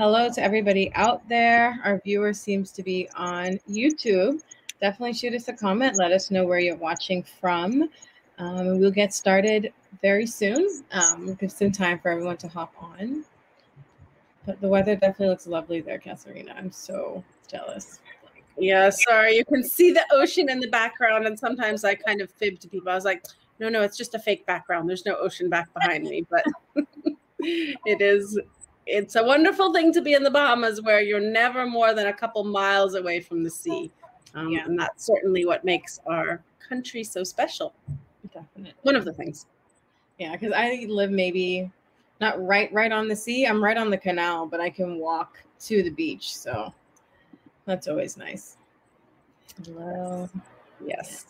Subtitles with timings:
[0.00, 1.78] hello to everybody out there.
[1.84, 4.40] Our viewer seems to be on YouTube.
[4.80, 5.98] Definitely shoot us a comment.
[5.98, 7.90] Let us know where you're watching from.
[8.38, 10.84] Um, we'll get started very soon.
[10.92, 13.26] Um, give some time for everyone to hop on.
[14.46, 16.56] But the weather definitely looks lovely there, Casuarina.
[16.56, 18.00] I'm so jealous.
[18.56, 19.36] Yeah, sorry.
[19.36, 22.68] You can see the ocean in the background, and sometimes I kind of fib to
[22.68, 22.90] people.
[22.90, 23.22] I was like,
[23.58, 24.88] no, no, it's just a fake background.
[24.88, 26.46] There's no ocean back behind me, but
[27.38, 28.38] it is
[28.90, 32.12] it's a wonderful thing to be in the Bahamas where you're never more than a
[32.12, 33.90] couple miles away from the sea.
[34.34, 34.64] Um, yeah.
[34.64, 37.72] And that's certainly what makes our country so special.
[38.32, 38.74] Definitely.
[38.82, 39.46] One of the things.
[40.18, 41.70] Yeah, because I live maybe
[42.20, 43.46] not right right on the sea.
[43.46, 46.36] I'm right on the canal, but I can walk to the beach.
[46.36, 46.74] So
[47.64, 48.56] that's always nice.
[49.64, 50.28] Hello.
[50.84, 51.26] Yes.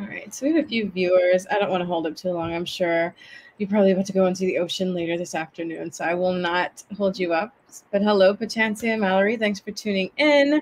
[0.00, 0.32] All right.
[0.34, 1.46] So we have a few viewers.
[1.50, 2.52] I don't want to hold up too long.
[2.52, 3.14] I'm sure
[3.58, 6.82] you're probably about to go into the ocean later this afternoon, so I will not
[6.96, 7.54] hold you up.
[7.90, 9.36] But hello, Patansia and Mallory.
[9.36, 10.60] Thanks for tuning in.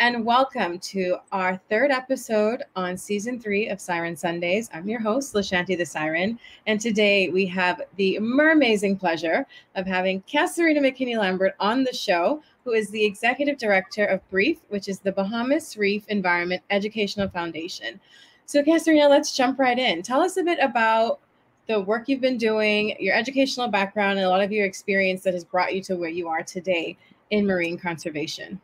[0.00, 4.68] And welcome to our third episode on season three of Siren Sundays.
[4.74, 6.36] I'm your host, Lashanti the Siren.
[6.66, 12.42] And today we have the amazing pleasure of having Casuarina McKinney Lambert on the show,
[12.64, 18.00] who is the executive director of BREEF, which is the Bahamas Reef Environment Educational Foundation.
[18.46, 20.02] So, Casuarina, let's jump right in.
[20.02, 21.20] Tell us a bit about
[21.68, 25.34] the work you've been doing, your educational background, and a lot of your experience that
[25.34, 26.96] has brought you to where you are today
[27.30, 28.60] in marine conservation.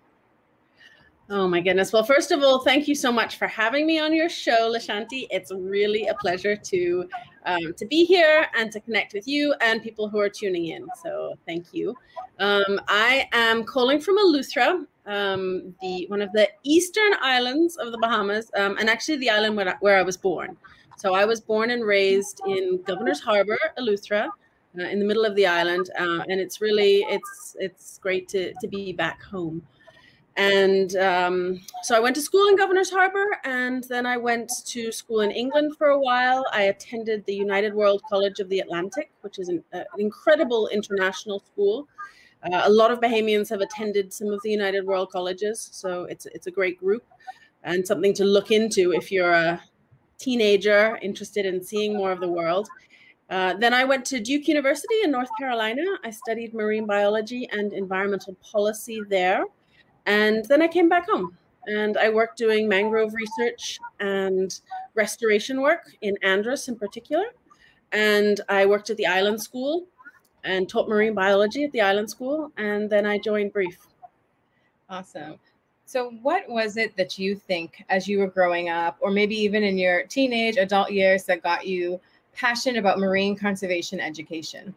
[1.30, 1.92] Oh my goodness.
[1.92, 5.26] Well, first of all, thank you so much for having me on your show, Lashanti.
[5.30, 7.08] It's really a pleasure to
[7.44, 10.86] um, to be here and to connect with you and people who are tuning in.
[11.02, 11.94] So thank you.
[12.38, 17.98] Um, I am calling from Eleuthera, um, the one of the eastern islands of the
[17.98, 20.56] Bahamas, um, and actually the island where I, where I was born.
[20.98, 25.36] So I was born and raised in Governor's Harbor, Eleuthera, uh, in the middle of
[25.36, 29.62] the island, uh, and it's really it's it's great to to be back home.
[30.36, 34.90] And um, so I went to school in Governor's Harbor, and then I went to
[34.90, 36.44] school in England for a while.
[36.52, 40.66] I attended the United World College of the Atlantic, which is an, uh, an incredible
[40.68, 41.86] international school.
[42.42, 46.26] Uh, a lot of Bahamians have attended some of the United World Colleges, so it's
[46.26, 47.04] it's a great group
[47.62, 49.62] and something to look into if you're a
[50.18, 52.68] teenager interested in seeing more of the world.
[53.30, 55.84] Uh, then I went to Duke University in North Carolina.
[56.04, 59.44] I studied marine biology and environmental policy there.
[60.06, 61.36] And then I came back home
[61.66, 64.58] and I worked doing mangrove research and
[64.94, 67.26] restoration work in Andros in particular.
[67.92, 69.86] And I worked at the island school
[70.44, 72.50] and taught marine biology at the island school.
[72.56, 73.76] And then I joined BREEF.
[74.88, 75.38] Awesome.
[75.88, 79.64] So, what was it that you think as you were growing up, or maybe even
[79.64, 81.98] in your teenage, adult years, that got you
[82.34, 84.74] passionate about marine conservation education?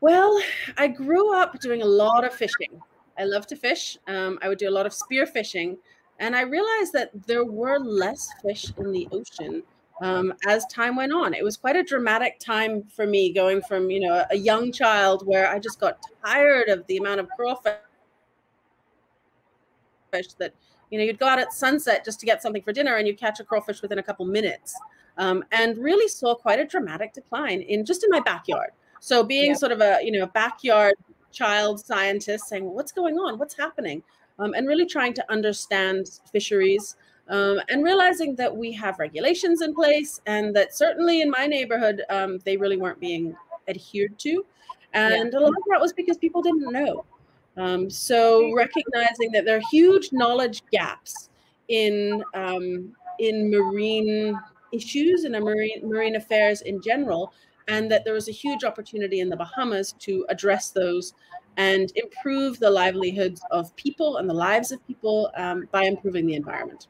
[0.00, 0.40] Well,
[0.78, 2.80] I grew up doing a lot of fishing.
[3.18, 3.98] I love to fish.
[4.08, 5.76] Um, I would do a lot of spear fishing.
[6.18, 9.62] And I realized that there were less fish in the ocean
[10.00, 11.34] um, as time went on.
[11.34, 15.26] It was quite a dramatic time for me going from, you know, a young child
[15.26, 17.74] where I just got tired of the amount of crawfish
[20.12, 20.54] crawfish that
[20.90, 23.18] you know you'd go out at sunset just to get something for dinner and you'd
[23.18, 24.78] catch a crawfish within a couple minutes
[25.18, 28.70] um, and really saw quite a dramatic decline in just in my backyard.
[29.00, 29.56] So being yeah.
[29.56, 30.94] sort of a you know backyard
[31.30, 33.38] child scientist saying well, what's going on?
[33.38, 34.02] What's happening?
[34.38, 36.96] Um, and really trying to understand fisheries
[37.28, 42.02] um, and realizing that we have regulations in place and that certainly in my neighborhood
[42.08, 43.36] um, they really weren't being
[43.68, 44.44] adhered to.
[44.94, 45.38] And yeah.
[45.38, 47.04] a lot of that was because people didn't know
[47.56, 51.30] um, so recognizing that there are huge knowledge gaps
[51.68, 54.38] in um, in marine
[54.72, 57.32] issues and marine marine affairs in general,
[57.68, 61.14] and that there was a huge opportunity in the Bahamas to address those
[61.58, 66.34] and improve the livelihoods of people and the lives of people um, by improving the
[66.34, 66.86] environment.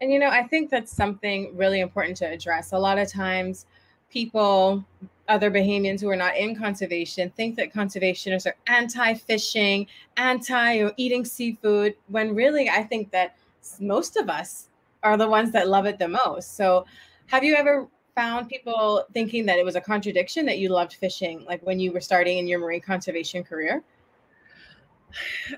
[0.00, 2.72] And you know, I think that's something really important to address.
[2.72, 3.66] A lot of times,
[4.16, 4.82] people
[5.28, 9.86] other Bahamians who are not in conservation think that conservationists are anti-fishing,
[10.16, 13.36] anti eating seafood, when really I think that
[13.78, 14.70] most of us
[15.02, 16.56] are the ones that love it the most.
[16.56, 16.86] So
[17.26, 21.44] have you ever found people thinking that it was a contradiction that you loved fishing,
[21.44, 23.84] like when you were starting in your marine conservation career?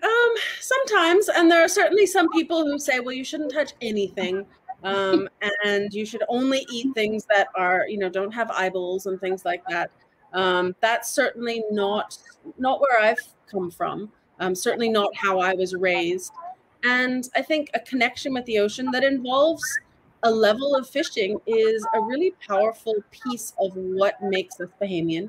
[0.03, 4.47] Um, sometimes, and there are certainly some people who say, "Well, you shouldn't touch anything."
[4.85, 5.29] Um,
[5.65, 9.45] and you should only eat things that are you know don't have eyeballs and things
[9.45, 9.91] like that.
[10.33, 12.19] Um, that's certainly not
[12.59, 13.19] not where i've
[13.51, 14.13] come from.
[14.41, 16.33] Um, certainly not how i was raised.
[16.85, 19.65] And i think a connection with the ocean that involves
[20.25, 25.29] a level of fishing is a really powerful piece of what makes us bahamian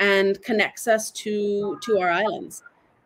[0.00, 2.62] and connects us to to our islands.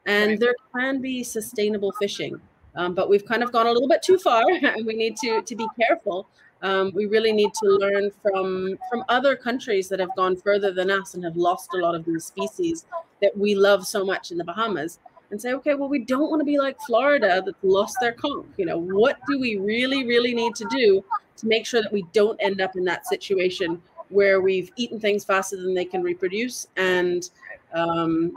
[0.07, 2.41] And there can be sustainable fishing,
[2.77, 5.43] um, but we've kind of gone a little bit too far, and we need to
[5.43, 6.29] to be careful.
[6.63, 10.91] Um, we really need to learn from from other countries that have gone further than
[10.91, 12.87] us and have lost a lot of these species
[13.21, 14.99] that we love so much in the Bahamas
[15.31, 18.47] and say, okay, well, we don't want to be like Florida that lost their conch.
[18.57, 21.05] You know, what do we really, really need to do
[21.39, 25.25] to make sure that we don't end up in that situation where we've eaten things
[25.25, 27.31] faster than they can reproduce and
[27.75, 28.33] um,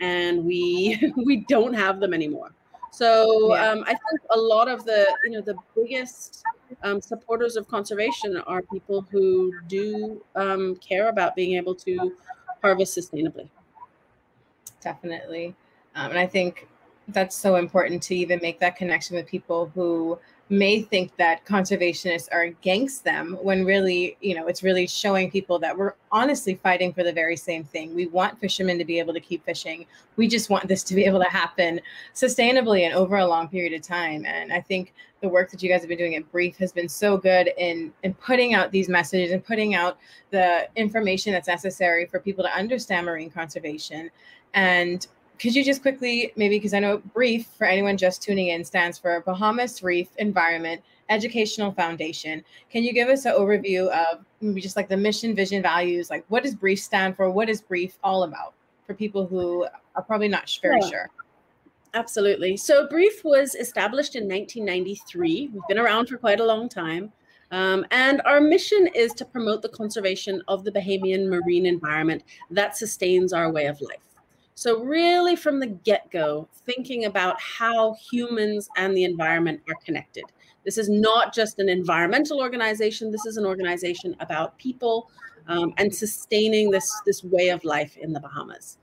[0.00, 2.52] and we we don't have them anymore.
[2.98, 3.10] So
[3.44, 3.66] Yeah.
[3.72, 6.46] um, I think a lot of the you know the biggest
[6.82, 12.16] um, supporters of conservation are people who do um, care about being able to
[12.62, 13.48] harvest sustainably.
[14.80, 15.54] Definitely.
[15.94, 16.68] Um, and I think
[17.08, 22.28] that's so important to even make that connection with people who may think that conservationists
[22.30, 26.92] are against them when really, you know, it's really showing people that we're honestly fighting
[26.92, 27.94] for the very same thing.
[27.94, 29.86] We want fishermen to be able to keep fishing.
[30.14, 31.80] We just want this to be able to happen
[32.14, 34.24] sustainably and over a long period of time.
[34.24, 36.88] And I think the work that you guys have been doing at BREEF has been
[36.88, 39.98] so good in in putting out these messages and putting out
[40.30, 44.10] the information that's necessary for people to understand marine conservation.
[44.54, 45.06] And
[45.38, 48.98] could you just quickly, maybe because I know BREEF for anyone just tuning in stands
[48.98, 52.42] for Bahamas Reef Environment Educational Foundation.
[52.70, 56.10] Can you give us an overview of maybe just like the mission, vision, values?
[56.10, 57.30] Like, what does BREEF stand for?
[57.30, 58.54] What is BREEF all about
[58.86, 60.88] for people who are probably not very Yeah.
[60.88, 61.10] sure?
[61.94, 62.56] Absolutely.
[62.56, 65.50] So BREEF was established in 1993.
[65.52, 67.12] We've been around for quite a long time.
[67.52, 72.76] Um, and our mission is to promote the conservation of the Bahamian marine environment that
[72.76, 74.00] sustains our way of life.
[74.58, 80.24] So, really, from the get go, thinking about how humans and the environment are connected.
[80.64, 85.10] This is not just an environmental organization, this is an organization about people
[85.46, 88.78] um, and sustaining this, this way of life in the Bahamas.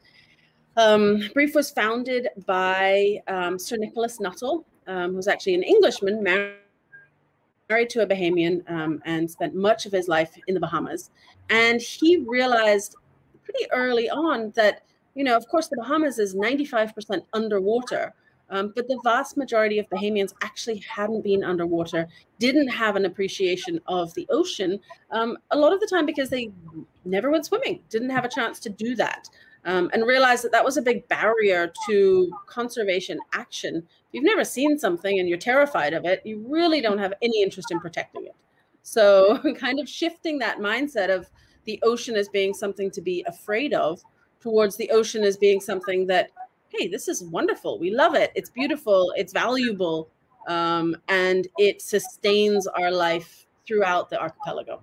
[0.77, 7.89] Um, BREEF was founded by um, Sir Nicholas Nuttall, um, who's actually an Englishman, married
[7.89, 11.09] to a Bahamian, um, and spent much of his life in the Bahamas.
[11.49, 12.95] And he realized
[13.43, 14.83] pretty early on that,
[15.15, 18.13] you know, of course, the Bahamas is 95% underwater.
[18.49, 22.07] Um, but the vast majority of Bahamians actually hadn't been underwater,
[22.39, 24.79] didn't have an appreciation of the ocean,
[25.11, 26.51] um, a lot of the time because they
[27.03, 29.29] never went swimming, didn't have a chance to do that
[29.65, 33.77] um, and realized that that was a big barrier to conservation action.
[33.77, 37.41] If you've never seen something and you're terrified of it, you really don't have any
[37.41, 38.35] interest in protecting it.
[38.83, 41.29] So, kind of shifting that mindset of
[41.65, 44.01] the ocean as being something to be afraid of
[44.43, 46.29] towards the ocean as being something that,
[46.67, 47.79] hey, this is wonderful.
[47.79, 48.31] We love it.
[48.35, 49.13] It's beautiful.
[49.15, 50.09] It's valuable.
[50.47, 54.81] Um, and it sustains our life throughout the archipelago.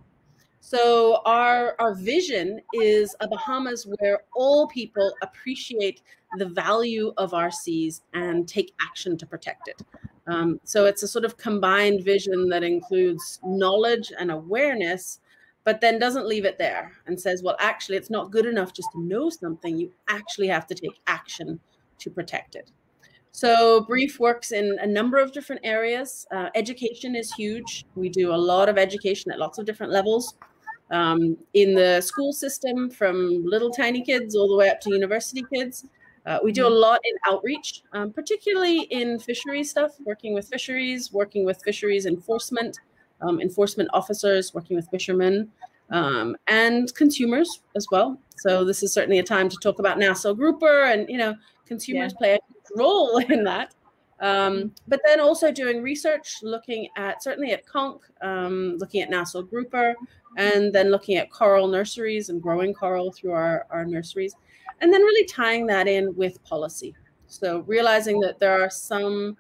[0.63, 6.03] So our our vision is a Bahamas where all people appreciate
[6.39, 9.83] the value of our seas and take action to protect it.
[10.27, 15.21] Um, so it's a sort of combined vision that includes knowledge and awareness,
[15.65, 18.89] but then doesn't leave it there and says, well, actually, it's not good enough just
[18.93, 19.79] to know something.
[19.79, 21.61] You actually have to take action
[21.99, 22.71] to protect it.
[23.33, 26.27] So BREEF works in a number of different areas.
[26.33, 27.85] Uh, education is huge.
[27.95, 30.35] We do a lot of education at lots of different levels
[30.91, 35.45] um, in the school system, from little tiny kids all the way up to university
[35.53, 35.87] kids.
[36.27, 41.13] Uh, we do a lot in outreach, um, particularly in fisheries stuff, working with fisheries,
[41.13, 42.79] working with fisheries enforcement,
[43.23, 45.51] um, enforcement officers, working with fishermen,
[45.91, 48.19] um, and consumers as well.
[48.39, 51.35] So this is certainly a time to talk about Nassau grouper, and you know,
[51.67, 52.39] consumers play a
[52.77, 53.75] role in that.
[54.21, 59.43] Um, but then also doing research, looking at certainly at conch, um, looking at Nassau
[59.43, 59.95] grouper,
[60.37, 64.35] and then looking at coral nurseries and growing coral through our, our nurseries,
[64.81, 66.95] and then really tying that in with policy.
[67.27, 69.37] So realizing that there are some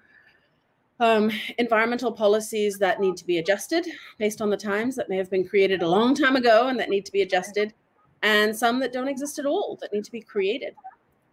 [1.00, 3.86] um, environmental policies that need to be adjusted
[4.18, 6.90] based on the times that may have been created a long time ago and that
[6.90, 7.72] need to be adjusted,
[8.22, 10.74] and some that don't exist at all that need to be created.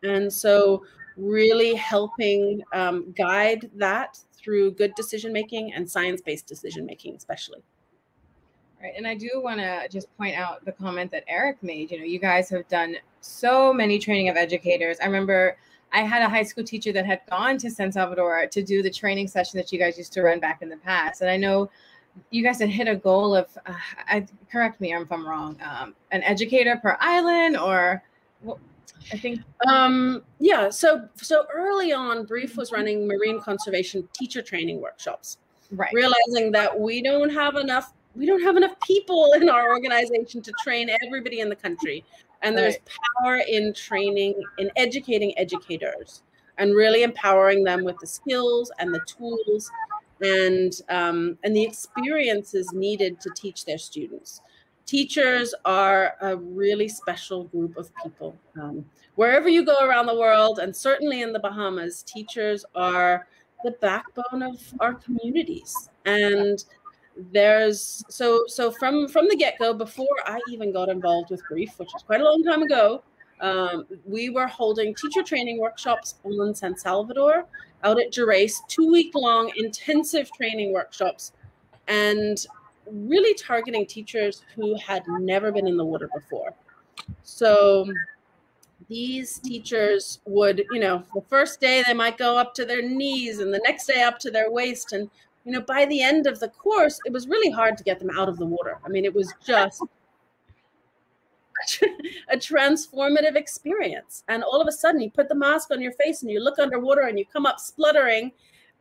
[0.03, 0.83] And so,
[1.17, 7.61] really helping um, guide that through good decision making and science based decision making, especially.
[8.81, 8.93] Right.
[8.95, 11.89] And I do want to just point out the comment that Eric made.
[11.89, 14.97] You know, you guys have done so many training of educators.
[15.01, 15.57] I remember
[15.93, 18.89] I had a high school teacher that had gone to San Salvador to do the
[18.89, 21.21] training session that you guys used to run back in the past.
[21.21, 21.69] And I know
[22.31, 23.73] you guys had hit a goal of, uh,
[24.07, 28.03] I, correct me if I'm wrong, um, an educator per island or
[28.43, 28.59] well,
[29.13, 29.41] I think.
[29.67, 30.69] Um, yeah.
[30.69, 35.37] So, so early on, BREEF was running marine conservation teacher training workshops,
[35.71, 35.91] Right.
[35.93, 40.51] realizing that we don't have enough we don't have enough people in our organization to
[40.63, 42.03] train everybody in the country.
[42.41, 42.89] And there's right.
[43.23, 46.23] power in training, in educating educators
[46.57, 49.69] and really empowering them with the skills and the tools
[50.21, 54.41] and um, and the experiences needed to teach their students.
[54.85, 58.35] Teachers are a really special group of people.
[58.59, 63.27] Um, wherever you go around the world, and certainly in the Bahamas, teachers are
[63.63, 65.89] the backbone of our communities.
[66.05, 66.63] And
[67.31, 71.89] there's so so from from the get-go, before I even got involved with BREEF, which
[71.93, 73.03] was quite a long time ago,
[73.41, 77.45] um, we were holding teacher training workshops on San Salvador
[77.83, 81.33] out at Gerace, two week long intensive training workshops,
[81.87, 82.45] and
[82.89, 86.53] really targeting teachers who had never been in the water before.
[87.23, 87.85] So
[88.89, 93.39] these teachers would, you know, the first day they might go up to their knees
[93.39, 94.93] and the next day up to their waist.
[94.93, 95.09] And,
[95.47, 98.09] you know, by the end of the course, it was really hard to get them
[98.09, 98.79] out of the water.
[98.85, 99.81] I mean, it was just
[102.29, 104.25] a transformative experience.
[104.27, 106.59] And all of a sudden, you put the mask on your face and you look
[106.59, 108.33] underwater and you come up spluttering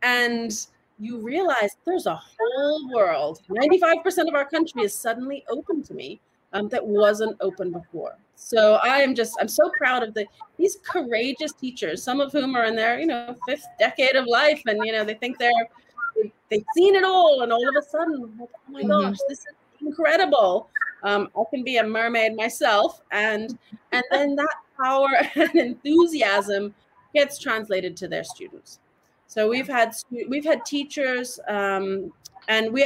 [0.03, 0.67] and
[0.99, 3.39] you realize there's a whole world.
[3.49, 6.19] 95% of our country is suddenly open to me
[6.51, 8.17] um, that wasn't open before.
[8.35, 10.25] So I am just, I'm so proud of the
[10.57, 14.61] these courageous teachers, some of whom are in their, you know, fifth decade of life
[14.65, 15.69] and, you know, they think they're,
[16.49, 17.41] they've seen it all.
[17.41, 18.89] And all of a sudden, oh my mm-hmm.
[18.89, 19.45] gosh, this is
[19.81, 20.69] incredible.
[21.03, 23.57] Um, I can be a mermaid myself, and
[23.91, 26.73] and then that power and enthusiasm
[27.13, 28.79] gets translated to their students.
[29.27, 29.93] So we've had
[30.29, 32.11] we've had teachers, um,
[32.47, 32.83] and we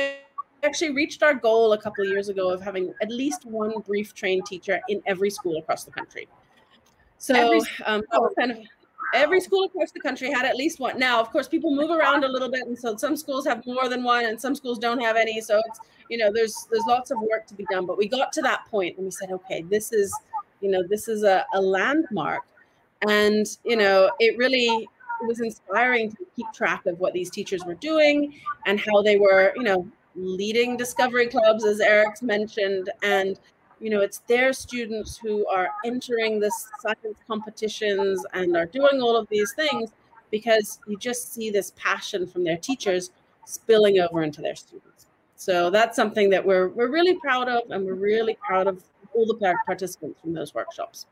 [0.63, 4.13] actually reached our goal a couple of years ago of having at least one BREEF
[4.13, 6.27] trained teacher in every school across the country.
[7.17, 8.57] So um, that was kind of
[9.13, 10.97] every school across the country had at least one.
[10.97, 13.89] Now, of course, people move around a little bit, and so some schools have more
[13.89, 15.41] than one, and some schools don't have any.
[15.41, 17.85] So it's you know, there's there's lots of work to be done.
[17.85, 20.13] But we got to that point, and we said, okay, this is
[20.61, 22.43] you know, this is a, a landmark,
[23.07, 24.87] and you know, it really
[25.25, 28.33] was inspiring to keep track of what these teachers were doing
[28.65, 33.39] and how they were, you know, leading discovery clubs, as Eric's mentioned, and
[33.81, 39.17] you know, it's their students who are entering the science competitions and are doing all
[39.17, 39.91] of these things
[40.29, 43.09] because you just see this passion from their teachers
[43.45, 45.07] spilling over into their students.
[45.35, 48.83] So that's something that we're we're really proud of, and we're really proud of
[49.15, 51.07] all the participants from those workshops.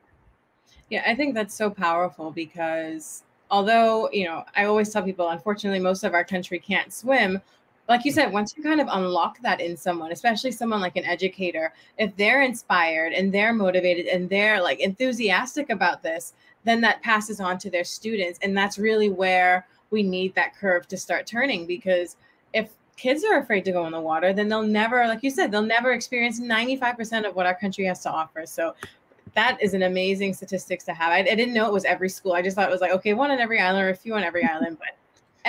[0.92, 5.80] Yeah, I think that's so powerful because although you know, I always tell people, unfortunately,
[5.80, 7.42] most of our country can't swim
[7.90, 8.16] like you hmm.
[8.16, 12.16] said, once you kind of unlock that in someone, especially someone like an educator, if
[12.16, 17.58] they're inspired and they're motivated and they're like enthusiastic about this, then that passes on
[17.58, 18.40] to their students.
[18.42, 22.16] And that's really where we need that curve to start turning because
[22.54, 25.52] if kids are afraid to go in the water, then they'll never, like you said,
[25.52, 28.46] they'll never experience 95% of what our country has to offer.
[28.46, 28.76] So
[29.36, 31.12] that is an amazing statistics to have.
[31.12, 32.34] I, I, didn't know it was every school.
[32.34, 34.24] I just thought it was like, okay, one on every island or a few on
[34.24, 34.98] every island, but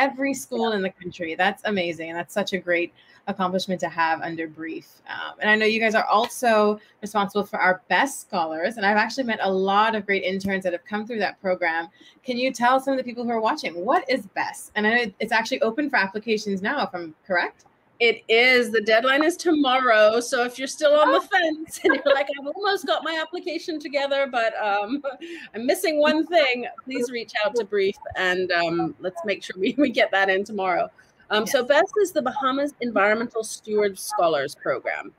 [0.00, 1.35] every school in the country.
[1.35, 2.09] That's amazing.
[2.09, 2.95] And that's such a great
[3.26, 5.02] accomplishment to have under BREEF.
[5.09, 8.78] Um, and I know you guys are also responsible for our best scholars.
[8.78, 11.88] And I've actually met a lot of great interns that have come through that program.
[12.25, 14.73] Can you tell some of the people who are watching what is best?
[14.75, 17.66] And I know it's actually open for applications now, if I'm correct.
[18.00, 18.71] It is.
[18.71, 20.21] The deadline is tomorrow.
[20.21, 23.78] So if you're still on the fence and you're like, I've almost got my application
[23.78, 25.02] together, but um,
[25.54, 29.75] I'm missing one thing, please reach out to BREEF and um, let's make sure we,
[29.76, 30.88] we get that in tomorrow.
[31.28, 31.52] Um, yes.
[31.52, 35.12] So BEST is the Bahamas Environmental Steward Scholars Program.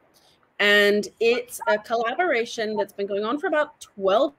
[0.59, 4.33] And it's a collaboration that's been going on for about 12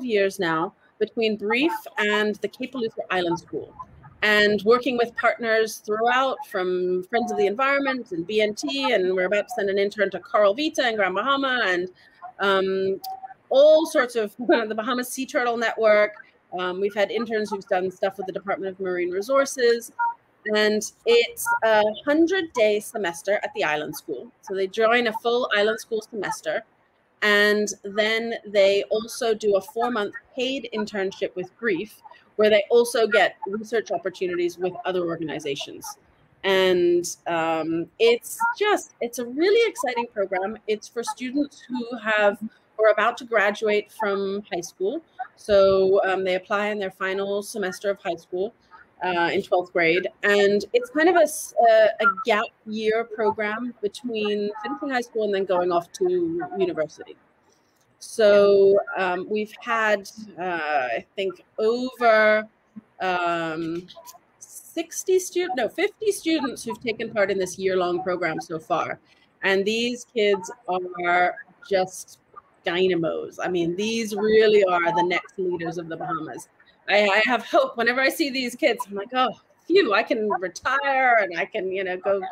[0.00, 3.72] years now between BREEF and the Cape Eleuthera Island School
[4.22, 9.48] and working with partners throughout from Friends of the Environment and BNT, and we're about
[9.48, 11.88] to send an intern to Coral Vita in Grand Bahama, and
[12.40, 13.00] um,
[13.50, 16.14] all sorts of the Bahamas Sea Turtle Network.
[16.58, 19.92] Um, we've had interns who've done stuff with the Department of Marine Resources,
[20.54, 24.30] and it's a hundred day semester at the island school.
[24.42, 26.64] So they join a full island school semester,
[27.22, 32.00] and then they also do a four month paid internship with BREEF
[32.36, 35.98] where they also get research opportunities with other organizations.
[36.44, 40.58] And um, it's just it's a really exciting program.
[40.66, 42.38] It's for students who have
[42.78, 45.02] or about to graduate from high school.
[45.36, 48.52] So um, they apply in their final semester of high school
[49.02, 50.06] uh, in 12th grade.
[50.22, 51.26] And it's kind of a,
[51.66, 57.16] a, gap year program between finishing high school and then going off to university
[58.06, 60.08] so um, we've had,
[60.38, 62.48] uh, I think, over
[63.00, 63.86] um,
[64.38, 69.00] 60 students, no, 50 students who've taken part in this year long program so far.
[69.42, 71.34] And these kids are
[71.68, 72.20] just
[72.64, 73.38] dynamos.
[73.42, 76.48] I mean, these really are the next leaders of the Bahamas.
[76.88, 78.86] I, I have hope whenever I see these kids.
[78.88, 79.30] I'm like, oh,
[79.66, 82.22] phew, I can retire and I can, you know, go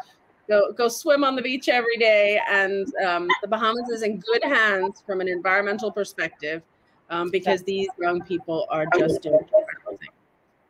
[0.49, 2.41] go go swim on the beach every day.
[2.49, 6.63] And um, the Bahamas is in good hands from an environmental perspective
[7.11, 10.13] um, because these young people are just doing incredible things.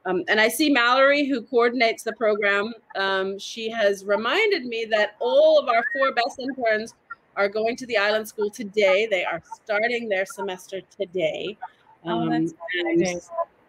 [0.07, 2.75] Um, and I see Mallory, who coordinates the program.
[2.95, 6.95] Um, she has reminded me that all of our four best interns
[7.37, 9.07] are going to the island school today.
[9.11, 11.57] They are starting their semester today.
[12.05, 13.21] Oh, that's Um,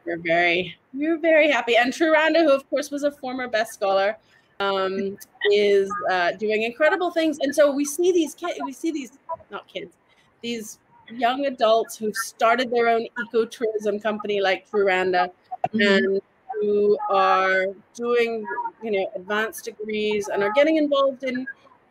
[0.06, 1.78] we're very, we're very happy.
[1.78, 4.18] And Truranda, who of course was a former best scholar,
[4.60, 5.18] um,
[5.52, 7.40] is uh, doing incredible things.
[7.40, 9.18] And so we see these kids, we see these
[9.52, 9.94] not kids,
[10.42, 15.32] these young adults who've started their own ecotourism company like Truranda
[15.74, 15.98] Mhm.
[15.98, 16.22] and
[16.62, 18.46] who are doing
[18.82, 21.46] you know advanced degrees and are getting involved in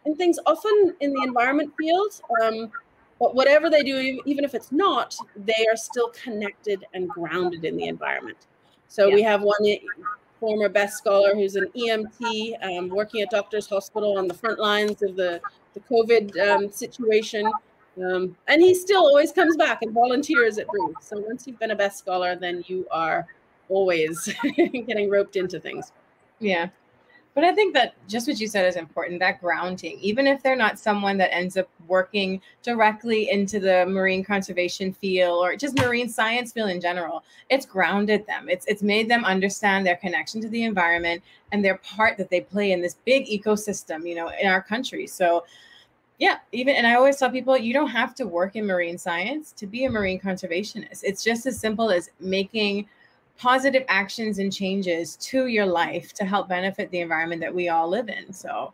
[0.04, 2.70] in things often in the environment field um,
[3.20, 7.76] but whatever they do even if it's not they are still connected and grounded in
[7.76, 8.38] the environment
[8.88, 9.56] so we have one
[10.44, 15.02] former best scholar who's an emt um, working at doctors hospital on the front lines
[15.02, 15.40] of the
[15.72, 17.50] the covid um, situation
[18.02, 20.94] um, and he still always comes back and volunteers at BREEF.
[21.00, 23.26] So once you've been a best scholar, then you are
[23.68, 25.92] always getting roped into things.
[26.40, 26.68] Yeah.
[27.34, 30.54] But I think that just what you said is important that grounding, even if they're
[30.54, 36.08] not someone that ends up working directly into the marine conservation field or just marine
[36.08, 38.48] science field in general, it's grounded them.
[38.48, 42.40] It's it's made them understand their connection to the environment and their part that they
[42.40, 45.08] play in this big ecosystem, you know, in our country.
[45.08, 45.44] So
[46.18, 49.50] yeah, even and I always tell people you don't have to work in marine science
[49.52, 51.02] to be a marine conservationist.
[51.02, 52.86] It's just as simple as making
[53.38, 57.88] positive actions and changes to your life to help benefit the environment that we all
[57.88, 58.32] live in.
[58.32, 58.72] So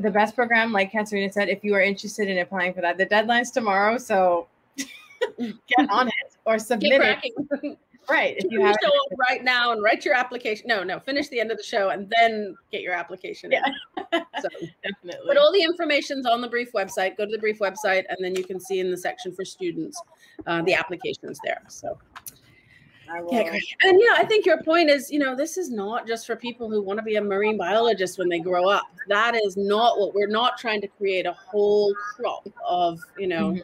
[0.00, 3.04] the best program, like Casuarina said, if you are interested in applying for that, the
[3.04, 3.98] deadline's tomorrow.
[3.98, 4.46] So
[5.38, 7.78] get on it or submit it.
[8.10, 8.34] Right.
[8.36, 10.66] If you the show right now and write your application.
[10.66, 13.52] No, no, finish the end of the show and then get your application.
[13.52, 13.62] in.
[14.40, 14.48] So,
[14.82, 15.26] definitely.
[15.26, 17.16] but all the information's on the BREEF website.
[17.16, 20.00] Go to the BREEF website and then you can see in the section for students
[20.46, 21.62] uh, the applications there.
[21.68, 21.96] So.
[23.30, 23.64] Yeah, great.
[23.82, 26.70] And yeah, I think your point is, you know, this is not just for people
[26.70, 28.84] who want to be a marine biologist when they grow up.
[29.08, 33.52] That is not what we're not trying to create a whole crop of, you know,
[33.52, 33.62] Mhm.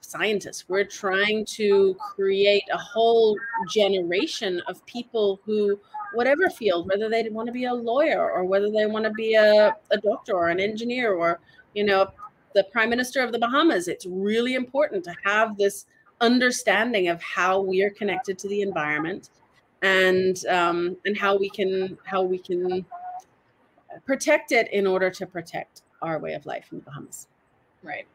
[0.00, 0.68] scientists.
[0.68, 3.36] We're trying to create a whole
[3.68, 5.78] generation of people who
[6.12, 9.34] whatever field, whether they want to be a lawyer or whether they want to be
[9.34, 11.40] a, a doctor or an engineer or,
[11.74, 12.08] you know,
[12.54, 15.86] the prime minister of the Bahamas, it's really important to have this
[16.20, 19.30] understanding of how we are connected to the environment
[19.82, 22.84] and um, and how we can how we can
[24.04, 27.28] protect it in order to protect our way of life in the Bahamas.
[27.82, 28.06] Right.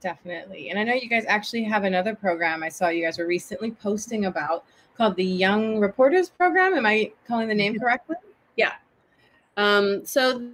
[0.00, 0.70] Definitely.
[0.70, 3.70] And I know you guys actually have another program I saw you guys were recently
[3.70, 4.64] posting about
[4.96, 6.74] called the Young Reporters Program.
[6.74, 8.16] Am I calling the name correctly?
[8.56, 8.72] Yeah.
[9.56, 10.48] Um, so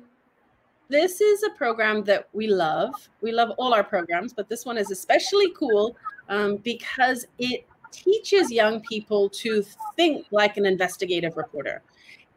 [0.89, 2.95] this is a program that we love.
[3.21, 5.97] We love all our programs, but this one is especially cool
[6.29, 9.65] um, because it teaches young people to
[9.97, 11.83] think like an investigative reporter.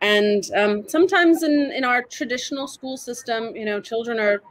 [0.02, 4.42] And um, sometimes in, in our traditional school system, you know, children are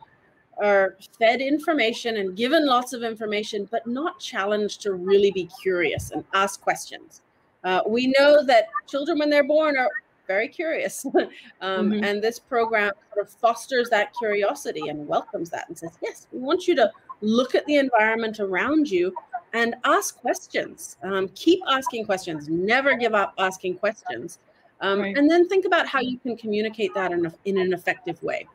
[0.63, 6.11] are fed information and given lots of information, but not challenged to really be curious
[6.11, 7.23] and ask questions.
[7.65, 9.89] Uh, we know that children, when they're born, are
[10.27, 11.05] very curious.
[11.61, 12.05] um, Mhm.
[12.05, 16.41] And this program sort of fosters that curiosity and welcomes that and says, yes, we
[16.41, 19.15] want you to look at the environment around you
[19.53, 20.97] and ask questions.
[21.03, 22.49] Um, keep asking questions.
[22.49, 24.39] Never give up asking questions.
[24.81, 25.17] Um, Right.
[25.17, 28.47] And then think about how you can communicate that in, a, in an effective way.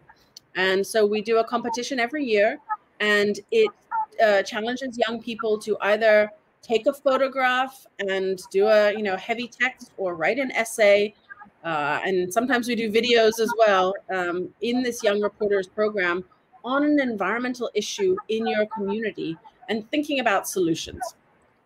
[0.55, 2.60] And so we do a competition every year,
[2.99, 3.69] and it
[4.23, 6.31] uh, challenges young people to either
[6.62, 11.13] take a photograph and do a you know heavy text or write an essay.
[11.63, 16.23] Uh, and sometimes we do videos as well um, in this Young Reporters program
[16.63, 19.38] on an environmental issue in your community
[19.69, 21.01] and thinking about solutions.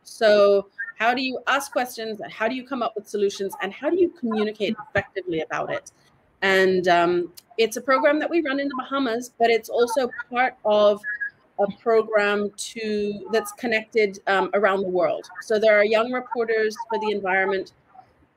[0.03, 2.19] So, how do you ask questions?
[2.29, 3.53] How do you come up with solutions?
[3.61, 5.91] And how do you communicate effectively about it?
[6.41, 10.55] And um, it's a program that we run in the Bahamas, but it's also part
[10.65, 11.01] of
[11.59, 15.29] a program to that's connected um, around the world.
[15.41, 17.73] So there are young reporters for the environment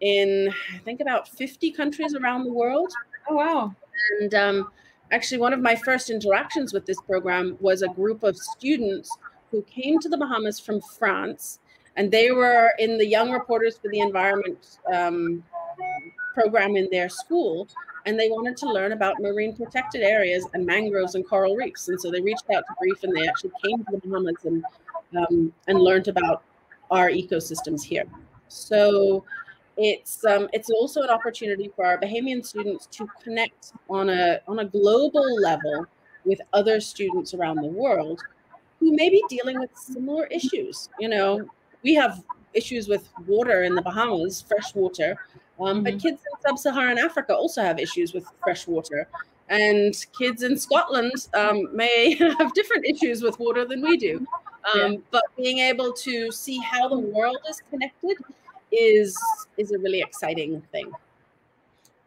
[0.01, 2.93] in I think about 50 countries around the world.
[3.31, 3.75] Oh wow.
[4.21, 4.71] And um,
[5.13, 9.17] actually, one of my first interactions with this program was a group of students
[9.53, 11.61] who came to the Bahamas from France,
[11.97, 15.45] and they were in the Young Reporters for the Environment um,
[16.35, 17.69] program in their school.
[18.05, 21.89] And they wanted to learn about marine protected areas and mangroves and coral reefs.
[21.89, 24.65] And so they reached out to BREEF and they actually came to the Bahamas and
[25.17, 26.43] um, and learned about
[26.91, 28.05] our ecosystems here.
[28.49, 29.25] So
[29.77, 34.59] it's um, it's also an opportunity for our Bahamian students to connect on a on
[34.59, 35.87] a global level
[36.25, 38.21] with other students around the world
[38.83, 40.89] who may be dealing with similar issues.
[40.99, 41.49] You know,
[41.85, 45.17] we have issues with water in the Bahamas, fresh water,
[45.61, 46.09] um, but mm-hmm.
[46.09, 49.07] kids in sub-Saharan Africa also have issues with fresh water,
[49.49, 54.27] and kids in Scotland um, may have different issues with water than we do.
[54.75, 54.99] Um, yeah.
[55.13, 58.17] But being able to see how the world is connected
[58.73, 59.17] is
[59.59, 60.91] is a really exciting thing.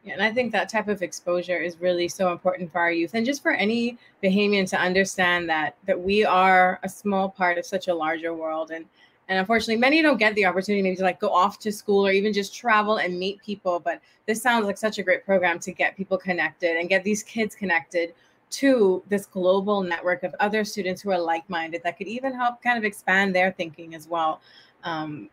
[0.08, 3.26] And I think that type of exposure is really so important for our youth and
[3.26, 7.88] just for any Bahamian to understand that that we are a small part of such
[7.88, 8.72] a larger world.
[8.72, 8.86] And
[9.28, 12.12] and unfortunately, many don't get the opportunity maybe to like go off to school or
[12.12, 13.80] even just travel and meet people.
[13.80, 17.24] But this sounds like such a great program to get people connected and get these
[17.24, 18.13] kids connected
[18.52, 22.78] to this global network of other students who are like-minded that could even help kind
[22.78, 24.41] of expand their thinking as well.
[24.84, 25.30] Um,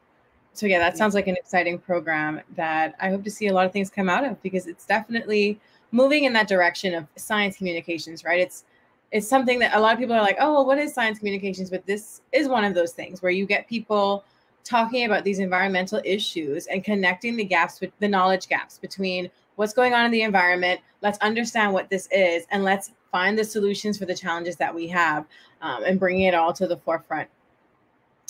[0.55, 3.65] so yeah, that sounds like an exciting program that I hope to see a lot
[3.65, 5.59] of things come out of because it's definitely
[5.93, 8.41] moving in that direction of science communications, right?
[8.41, 8.65] It's
[9.13, 11.69] it's something that a lot of people are like, oh, well, what is science communications?
[11.69, 14.25] But this is one of those things where you get people
[14.65, 19.75] talking about these environmental issues and connecting the gaps with the knowledge gaps between what's
[19.75, 20.81] going on in the environment.
[21.03, 24.89] Let's understand what this is and let's find the solutions for the challenges that we
[24.89, 25.27] have
[25.61, 27.29] um, and bringing it all to the forefront.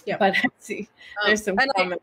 [0.04, 0.88] Yeah, but I see
[1.24, 2.02] there's some comments.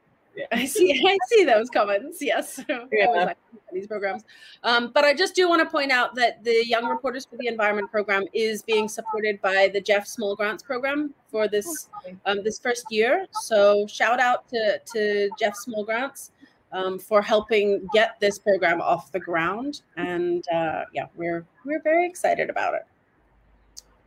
[0.51, 0.91] I see.
[1.07, 2.21] I see those comments.
[2.21, 2.59] Yes,
[2.91, 3.33] yeah.
[3.71, 4.23] these programs.
[4.63, 7.47] Um, but I just do want to point out that the Young Reporters for the
[7.47, 11.89] Environment program is being supported by the GEF Small Grants program for this
[12.25, 13.25] um, this first year.
[13.41, 16.31] So shout out to to GEF Small Grants
[16.71, 19.81] um, for helping get this program off the ground.
[19.97, 22.85] And uh, yeah, we're we're very excited about it.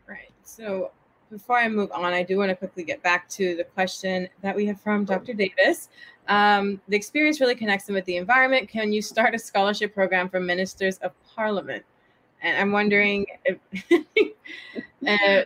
[0.06, 0.32] Right.
[0.44, 0.92] So
[1.32, 4.54] before I move on, I do want to quickly get back to the question that
[4.54, 5.32] we have from Dr.
[5.32, 5.88] Davis.
[6.28, 8.68] Um, the experience really connects them with the environment.
[8.68, 11.84] Can you start a scholarship program for ministers of parliament?
[12.42, 13.58] And I'm wondering if,
[15.06, 15.44] uh,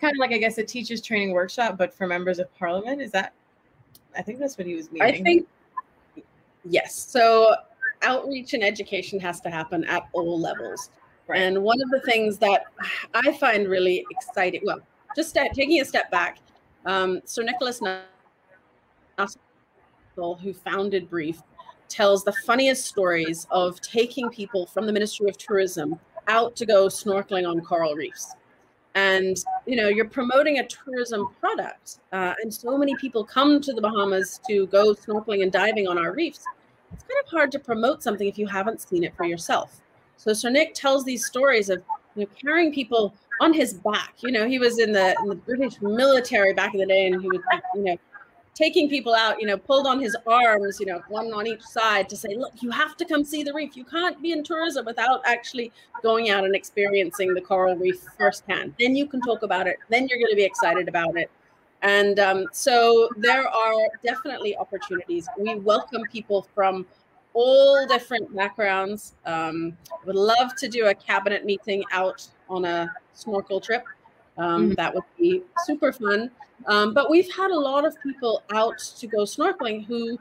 [0.00, 3.02] kind of like, I guess, a teacher's training workshop, but for members of parliament.
[3.02, 3.32] Is that,
[4.16, 5.14] I think that's what he was meaning.
[5.14, 5.46] I think,
[6.64, 6.94] yes.
[6.94, 7.54] So
[8.02, 10.90] outreach and education has to happen at all levels.
[11.26, 11.42] Right.
[11.42, 12.64] And one of the things that
[13.12, 14.80] I find really exciting, well,
[15.14, 16.38] just taking a step back,
[16.86, 17.82] um, Sir Nicholas
[20.18, 21.42] who founded BREEF,
[21.88, 26.86] tells the funniest stories of taking people from the Ministry of Tourism out to go
[26.86, 28.34] snorkeling on coral reefs.
[28.94, 33.72] And you know, you're promoting a tourism product, uh, and so many people come to
[33.72, 36.44] the Bahamas to go snorkeling and diving on our reefs.
[36.92, 39.82] It's kind of hard to promote something if you haven't seen it for yourself.
[40.16, 41.82] So Sir Nick tells these stories of
[42.16, 44.14] you know, carrying people on his back.
[44.20, 47.20] You know, he was in the in the British military back in the day, and
[47.20, 47.40] he would,
[47.74, 47.96] you know,
[48.58, 52.08] taking people out, you know, pulled on his arms, you know, one on each side
[52.08, 53.76] to say, look, you have to come see the reef.
[53.76, 55.70] You can't be in tourism without actually
[56.02, 58.74] going out and experiencing the coral reef firsthand.
[58.80, 59.76] Then you can talk about it.
[59.90, 61.30] Then you're going to be excited about it.
[61.82, 65.28] And um, so there are definitely opportunities.
[65.38, 66.84] We welcome people from
[67.34, 69.14] all different backgrounds.
[69.24, 73.84] Um, would love to do a cabinet meeting out on a snorkel trip.
[74.38, 74.74] Um, mm-hmm.
[74.74, 76.30] That would be super fun.
[76.66, 80.18] Um, but we've had a lot of people out to go snorkeling who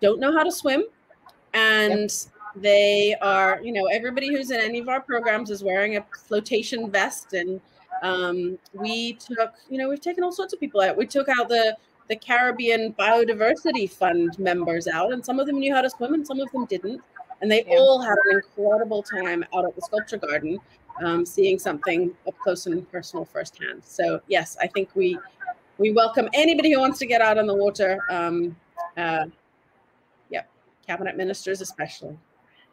[0.00, 0.84] don't know how to swim.
[1.54, 2.10] And yep.
[2.56, 6.90] they are, you know, everybody who's in any of our programs is wearing a flotation
[6.90, 7.32] vest.
[7.32, 7.60] And
[8.02, 10.96] um, we took, you know, we've taken all sorts of people out.
[10.96, 11.76] We took out the
[12.08, 16.26] the Caribbean Biodiversity Fund members out, and some of them knew how to swim and
[16.26, 17.02] some of them didn't.
[17.40, 17.76] And they yeah.
[17.76, 20.58] all had an incredible time out at the sculpture garden
[21.02, 23.82] um, seeing something up close and personal firsthand.
[23.84, 25.18] So yes, I think we
[25.78, 27.98] we welcome anybody who wants to get out on the water.
[28.10, 28.56] Um,
[28.96, 29.26] uh,
[30.30, 30.48] yep,
[30.86, 32.16] cabinet ministers especially.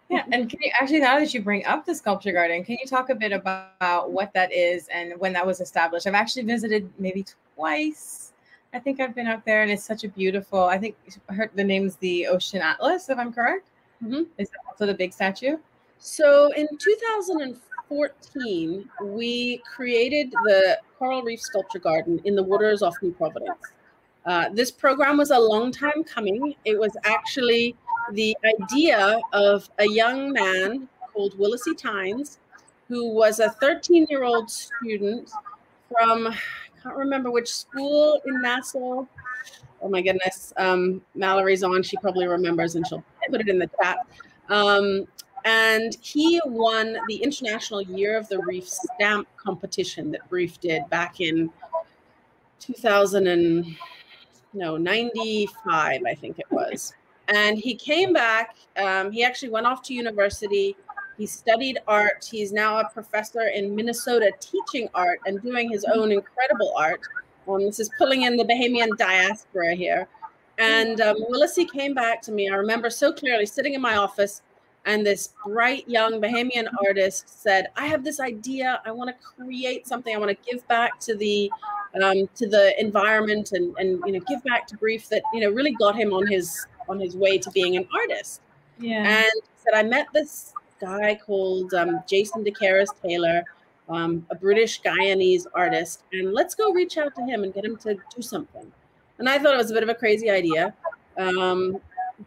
[0.10, 2.86] Yeah, and can you actually now that you bring up the sculpture garden, can you
[2.86, 6.06] talk a bit about what that is and when that was established?
[6.06, 8.32] I've actually visited maybe twice.
[8.74, 10.64] I think I've been out there, and it's such a beautiful.
[10.64, 10.96] I think
[11.30, 13.70] I heard the name's the Ocean Atlas, if I'm correct.
[14.04, 14.24] Mm-hmm.
[14.38, 15.58] Is that also the big statue?
[15.98, 22.96] So in 2004 2014, we created the Coral Reef Sculpture Garden in the waters off
[23.02, 23.58] New Providence.
[24.26, 26.56] Uh, this program was a long time coming.
[26.66, 27.76] It was actually
[28.12, 32.40] the idea of a young man called Willicey Tynes,
[32.88, 35.32] who was a 13 year old student
[35.92, 36.38] from, I
[36.82, 39.06] can't remember which school in Nassau.
[39.82, 40.54] Oh my goodness.
[40.58, 41.84] Um, Mallory's on.
[41.84, 44.00] She probably remembers and she'll put it in the chat.
[44.50, 45.08] Um,
[45.46, 51.22] and he won the International Year of the Reef stamp competition that Reef did back
[51.22, 51.52] in
[52.60, 53.78] 2000 and
[54.54, 56.94] no 95 i think it was.
[57.28, 60.76] And he came back um, he actually went off to university.
[61.18, 62.28] He studied art.
[62.30, 67.02] He's now a professor in minnesota teaching art and doing his own incredible art.
[67.48, 70.08] Um, this is pulling in the bahamian diaspora here.
[70.58, 72.50] And um, Willicey he came back to me.
[72.50, 74.42] I remember so clearly sitting in my office
[74.86, 79.88] and this bright young bahamian artist said i have this idea i want to create
[79.88, 81.52] something i want to give back to the
[82.04, 85.50] um, to the environment and and you know give back to BREEF that you know
[85.50, 88.42] really got him on his on his way to being an artist.
[88.80, 89.04] Yeah.
[89.04, 93.44] And said I met this guy called um, Jason deCaires Taylor,
[93.90, 97.78] um, a British Guyanese artist, and let's go reach out to him and get him
[97.78, 98.72] to do something.
[99.18, 100.74] And I thought it was a bit of a crazy idea,
[101.18, 101.80] um,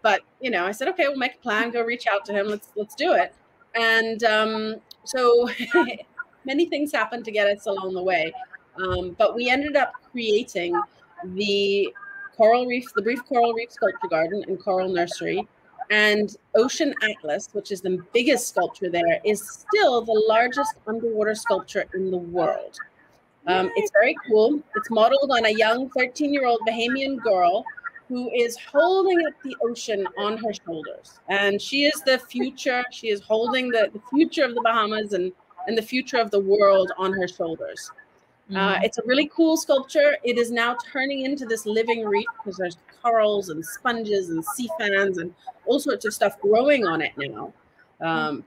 [0.02, 2.48] but you know, I said, okay, we'll make a plan, go reach out to him,
[2.48, 3.34] let's let's do it.
[3.74, 5.48] And um, so
[6.44, 8.32] many things happened to get us along the way.
[8.76, 10.80] Um, but we ended up creating
[11.24, 11.92] the
[12.36, 15.46] coral reef, the BREEF Coral Reef Sculpture Garden and Coral Nursery.
[15.90, 21.86] And Ocean Atlas, which is the biggest sculpture there, is still the largest underwater sculpture
[21.94, 22.78] in the world.
[23.46, 24.62] Um, it's very cool.
[24.76, 27.64] It's modeled on a young 13 year old Bahamian girl
[28.08, 31.20] who is holding up the ocean on her shoulders.
[31.28, 32.84] And she is the future.
[32.90, 35.32] She is holding the, the future of the Bahamas and,
[35.66, 37.90] and the future of the world on her shoulders.
[38.50, 38.56] Mm-hmm.
[38.56, 40.16] Uh, it's a really cool sculpture.
[40.24, 44.70] It is now turning into this living reef because there's corals and sponges and sea
[44.78, 45.34] fans and
[45.66, 47.52] all sorts of stuff growing on it now.
[48.00, 48.44] Um,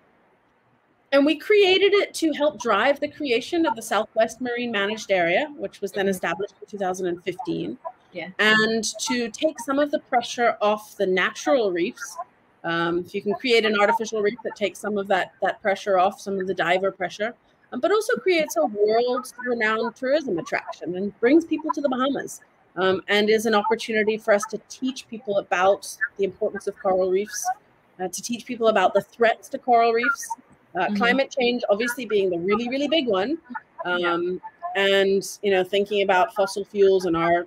[1.12, 5.52] and we created it to help drive the creation of the Southwest Marine Managed Area,
[5.58, 7.78] which was then established in 2015.
[8.13, 8.30] Yeah.
[8.39, 12.17] And to take some of the pressure off the natural reefs.
[12.63, 15.97] Um, if you can create an artificial reef that takes some of that that pressure
[15.97, 17.34] off, some of the diver pressure,
[17.71, 22.41] um, but also creates a world renowned tourism attraction and brings people to the Bahamas.
[22.78, 27.12] Um, and is an opportunity for us to teach people about the importance of coral
[27.12, 27.45] reefs,
[28.00, 30.30] uh, to teach people about the threats to coral reefs,
[30.76, 30.95] uh, mm-hmm.
[30.95, 33.38] climate change obviously being the really really big one,
[33.84, 34.41] um,
[34.78, 37.45] and you know thinking about fossil fuels and our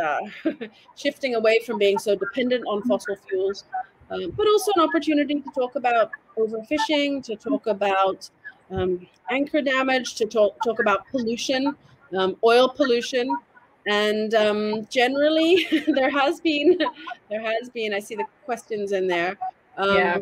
[0.00, 0.18] uh,
[0.96, 3.64] shifting away from being so dependent on fossil fuels,
[4.10, 8.28] um, but also an opportunity to talk about overfishing, to talk about
[8.70, 11.76] um, anchor damage, to talk, talk about pollution,
[12.16, 13.34] um, oil pollution.
[13.86, 16.78] And um, generally, there has been,
[17.30, 19.36] there has been, I see the questions in there.
[19.76, 20.18] Um, yeah.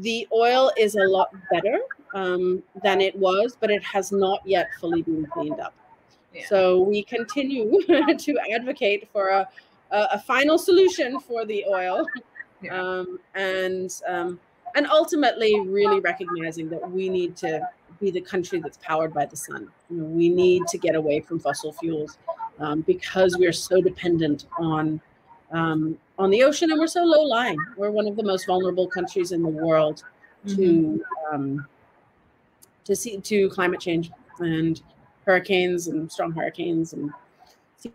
[0.00, 1.78] The oil is a lot better
[2.14, 5.74] um, than it was, but it has not yet fully been cleaned up.
[6.34, 6.46] Yeah.
[6.48, 7.80] So we continue
[8.18, 9.48] to advocate for a,
[9.90, 12.06] a, a, final solution for the oil.
[12.60, 12.80] Yeah.
[12.80, 14.40] Um, and um,
[14.74, 17.68] and ultimately really recognizing that we need to
[18.00, 19.68] be the country that's powered by the sun.
[19.88, 22.18] You know, we need to get away from fossil fuels
[22.58, 25.00] um, because we're so dependent on
[25.52, 27.58] um, on the ocean and we're so low lying.
[27.76, 30.02] We're one of the most vulnerable countries in the world
[30.48, 31.34] to mm-hmm.
[31.34, 31.66] um,
[32.84, 34.80] to see to climate change and
[35.26, 37.10] hurricanes and strong hurricanes and
[37.78, 37.92] sea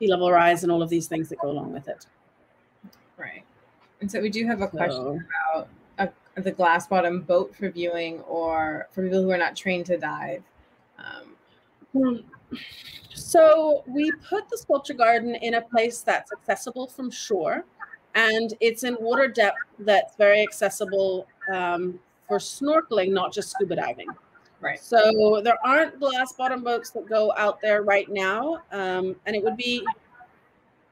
[0.00, 2.06] level rise and all of these things that go along with it.
[3.16, 3.44] Right.
[4.00, 8.20] And so we do have a question about a, the glass bottom boat for viewing
[8.20, 10.42] or for people who are not trained to dive.
[10.98, 12.24] Um,
[13.14, 17.64] so we put the sculpture garden in a place that's accessible from shore
[18.14, 24.08] and it's in water depth that's very accessible um, for snorkeling, not just scuba diving.
[24.60, 24.80] Right.
[24.80, 28.62] So there aren't glass bottom boats that go out there right now.
[28.72, 29.84] Um, and it would be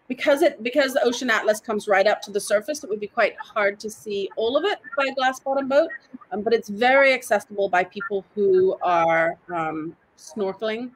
[0.08, 3.06] because it because the ocean atlas comes right up to the surface it would be
[3.06, 5.90] quite hard to see all of it by a glass bottom boat
[6.32, 10.90] um, but it's very accessible by people who are um, snorkeling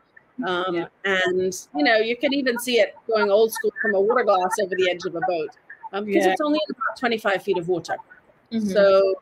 [0.46, 0.86] um, yeah.
[1.04, 4.56] and you know you can even see it going old school from a water glass
[4.62, 5.50] over the edge of a boat
[5.92, 6.32] um, because yeah.
[6.32, 7.96] it's only about 25 feet of water
[8.52, 8.68] mm-hmm.
[8.70, 9.14] so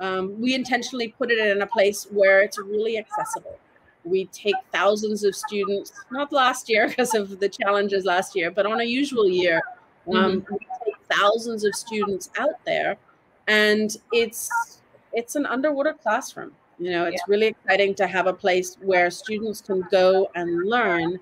[0.00, 3.58] um, we intentionally put it in a place where it's really accessible
[4.06, 8.66] we take thousands of students, not last year because of the challenges last year, but
[8.66, 9.60] on a usual year,
[10.14, 10.54] um, mm-hmm.
[10.54, 12.96] we take thousands of students out there,
[13.48, 14.80] and it's
[15.12, 16.52] it's an underwater classroom.
[16.78, 17.32] You know, it's yeah.
[17.32, 21.18] really exciting to have a place where students can go and learn,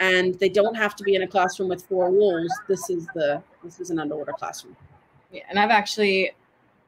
[0.00, 2.52] and they don't have to be in a classroom with four walls.
[2.68, 4.76] This is the this is an underwater classroom.
[5.32, 6.32] Yeah, and I've actually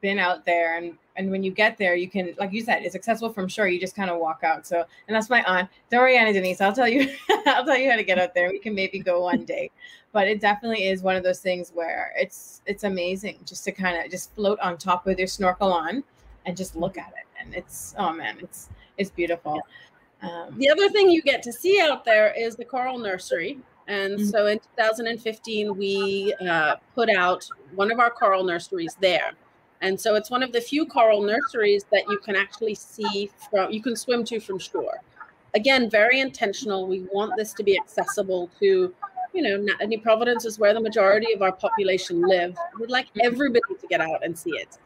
[0.01, 2.95] been out there and and when you get there you can like you said it's
[2.95, 3.67] accessible from shore.
[3.67, 4.65] You just kind of walk out.
[4.65, 6.61] So and that's my aunt doriana denise.
[6.61, 7.11] I'll tell you
[7.47, 8.49] i'll tell you how to get out there.
[8.49, 9.71] We can maybe go one day.
[10.13, 14.03] But it definitely is one of those things where it's it's amazing just to kind
[14.03, 16.03] of just float on top with your snorkel on
[16.45, 17.27] and just look at it.
[17.39, 19.61] And it's oh man it's it's beautiful.
[20.21, 23.57] Um, the other thing you get to see out there is the coral nursery.
[23.87, 24.25] And mm-hmm.
[24.25, 29.31] so in 2015, we uh, put out one of our coral nurseries there.
[29.81, 33.71] And so it's one of the few coral nurseries that you can actually see from,
[33.71, 34.99] you can swim to from shore.
[35.53, 36.87] Again, very intentional.
[36.87, 38.93] We want this to be accessible to,
[39.33, 42.55] you know, New Providence is where the majority of our population live.
[42.79, 43.25] We'd like mm-hmm.
[43.25, 44.77] everybody to get out and see it.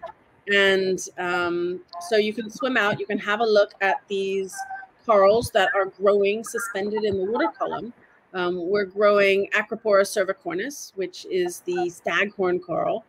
[0.48, 4.56] And um, so you can swim out, you can have a look at these
[5.06, 7.94] corals that are growing suspended in the water column.
[8.34, 13.06] Um, we're growing Acropora cervicornis, which is the staghorn coral,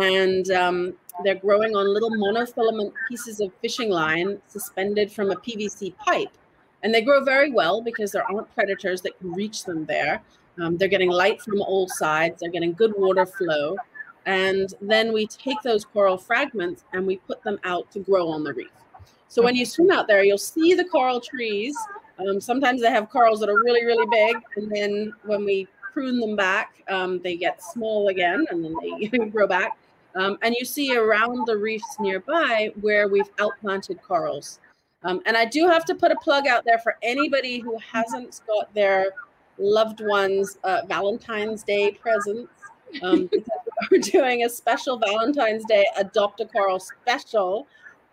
[0.00, 5.96] and um, they're growing on little monofilament pieces of fishing line suspended from a PVC
[5.96, 6.30] pipe.
[6.82, 10.22] And they grow very well because there aren't predators that can reach them there.
[10.60, 13.76] Um, they're getting light from all sides, they're getting good water flow.
[14.26, 18.44] And then we take those coral fragments and we put them out to grow on
[18.44, 18.70] the reef.
[19.28, 21.74] So when you swim out there, you'll see the coral trees.
[22.18, 24.36] Um, sometimes they have corals that are really, really big.
[24.56, 29.18] And then when we prune them back, um, they get small again and then they
[29.30, 29.78] grow back.
[30.14, 34.60] Um, and you see around the reefs nearby where we've outplanted corals.
[35.04, 38.40] Um, and I do have to put a plug out there for anybody who hasn't
[38.46, 39.06] got their
[39.58, 42.52] loved ones uh, Valentine's Day presents.
[43.02, 43.28] Um,
[43.90, 47.66] we're doing a special Valentine's Day Adopt a Coral special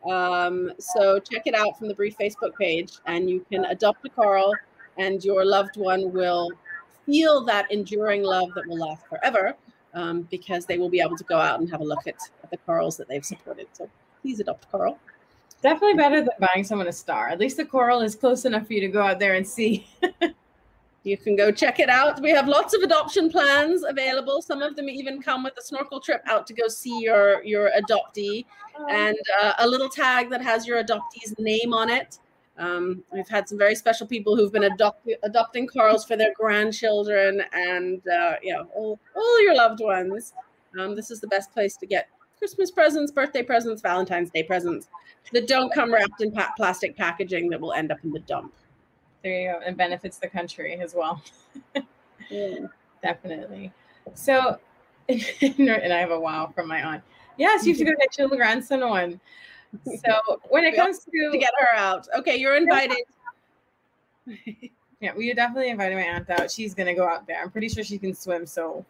[0.08, 4.10] um, so check it out from the BREEF Facebook page, and you can adopt a
[4.10, 4.54] coral,
[4.98, 6.52] and your loved one will
[7.06, 9.56] feel that enduring love that will last forever
[9.94, 12.52] um, because they will be able to go out and have a look at, at
[12.52, 13.68] the corals that they've supported.
[13.74, 13.90] So
[14.22, 15.00] please adopt coral.
[15.62, 17.28] Definitely better than buying someone a star.
[17.28, 19.88] At least the coral is close enough for you to go out there and see.
[21.04, 22.22] you can go check it out.
[22.22, 24.42] We have lots of adoption plans available.
[24.42, 27.72] Some of them even come with a snorkel trip out to go see your your
[27.78, 28.46] adoptee,
[28.78, 28.88] oh.
[28.90, 32.20] and uh, a little tag that has your adoptee's name on it.
[32.60, 37.42] Um, we've had some very special people who've been adopt- adopting corals for their grandchildren
[37.54, 40.34] and uh, you know all, all your loved ones.
[40.78, 44.88] Um, this is the best place to get Christmas presents, birthday presents, Valentine's Day presents.
[45.32, 48.54] That don't come wrapped in pa- plastic packaging that will end up in the dump.
[49.24, 49.60] There you go.
[49.66, 51.22] And benefits the country as well.
[52.30, 52.68] Yeah.
[53.02, 53.72] definitely.
[54.14, 54.60] So
[55.10, 57.04] and i have a wow from my aunt.
[57.38, 59.20] Yes you have to go get your grandson one
[59.86, 62.08] so when it comes to to get her out.
[62.18, 62.98] Okay you're invited.
[65.02, 66.52] Yeah we definitely invited my aunt out.
[66.52, 67.42] She's gonna go out there.
[67.42, 68.86] I'm pretty sure she can swim so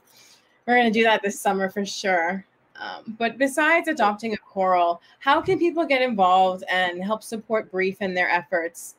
[0.65, 2.45] we're gonna do that this summer for sure.
[2.79, 7.97] Um, but besides adopting a coral, how can people get involved and help support BREEF
[8.01, 8.95] in their efforts?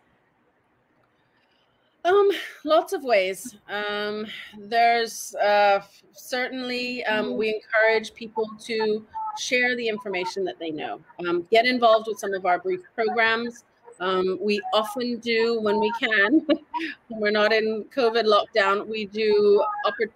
[2.05, 2.31] Um,
[2.65, 3.57] lots of ways.
[3.69, 4.27] Um,
[4.59, 9.05] there's uh, certainly um, we encourage people to
[9.39, 11.01] share the information that they know.
[11.27, 13.65] Um, get involved with some of our BREEF programs.
[14.01, 16.47] Um, we often do when we can.
[16.47, 16.61] when
[17.21, 19.63] we're not in COVID lockdown, we do.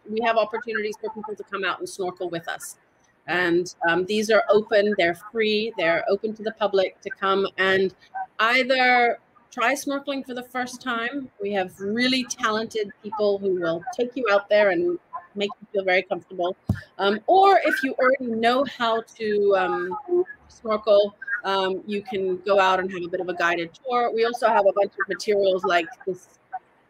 [0.08, 2.78] we have opportunities for people to come out and snorkel with us,
[3.26, 4.94] and um, these are open.
[4.96, 5.72] They're free.
[5.76, 7.94] They're open to the public to come and
[8.38, 9.18] either
[9.54, 11.30] try snorkeling for the first time.
[11.40, 14.98] We have really talented people who will take you out there and
[15.34, 16.56] make you feel very comfortable.
[16.98, 22.80] Um, or if you already know how to um, snorkel, um, you can go out
[22.80, 24.12] and have a bit of a guided tour.
[24.14, 26.38] We also have a bunch of materials like this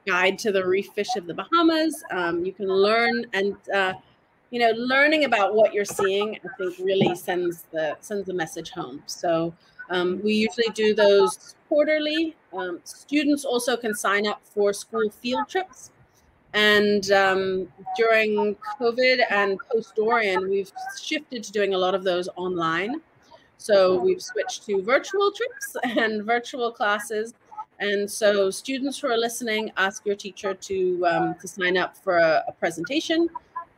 [0.06, 2.02] guide to the reef fish of the Bahamas.
[2.10, 3.94] Um, you can learn and uh,
[4.50, 6.38] you know learning about what you're seeing.
[6.44, 9.02] I think really sends the sends the message home.
[9.06, 9.54] So
[9.90, 12.36] um, we usually do those quarterly.
[12.56, 15.90] Um, students also can sign up for school field trips.
[16.54, 22.28] And um, during COVID and post Dorian, we've shifted to doing a lot of those
[22.36, 23.00] online.
[23.58, 27.34] So we've switched to virtual trips and virtual classes.
[27.80, 32.18] And so students who are listening, ask your teacher to, um, to sign up for
[32.18, 33.28] a, a presentation.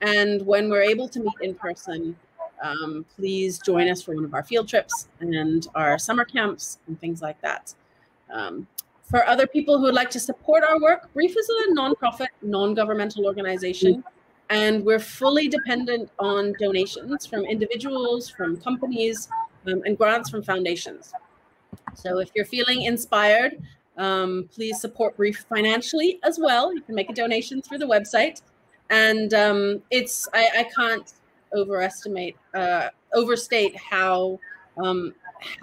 [0.03, 2.15] And when we're able to meet in person,
[2.63, 7.01] um, please join us for one of our field trips and our summer camps and
[7.01, 7.75] things like that.
[8.31, 8.67] Um,
[9.11, 13.25] for other people who would like to support our work, BREEF is a nonprofit, non-governmental
[13.25, 14.03] organization,
[14.51, 19.29] and we're fully dependent on donations from individuals, from companies,
[19.67, 21.13] um, and grants from foundations.
[21.95, 23.63] So if you're feeling inspired,
[23.97, 26.75] um, please support BREEF financially as well.
[26.75, 28.43] You can make a donation through the website.
[28.91, 31.13] And um, it's I, I can't
[31.55, 34.39] overestimate, uh, overstate how
[34.83, 35.15] um,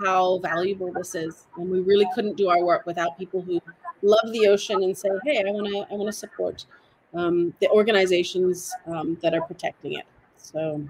[0.03, 3.61] how valuable this is, and we really couldn't do our work without people who
[4.01, 6.65] love the ocean and say, "Hey, I want to, I want to support
[7.13, 10.05] um, the organizations um, that are protecting it."
[10.38, 10.86] So,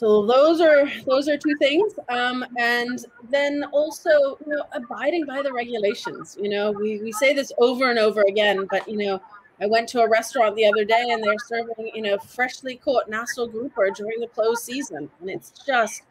[0.00, 5.42] so those are those are two things um, and then also you know abiding by
[5.42, 9.20] the regulations you know we, we say this over and over again but you know
[9.60, 13.10] i went to a restaurant the other day and they're serving you know freshly caught
[13.10, 16.04] nassau grouper during the closed season and it's just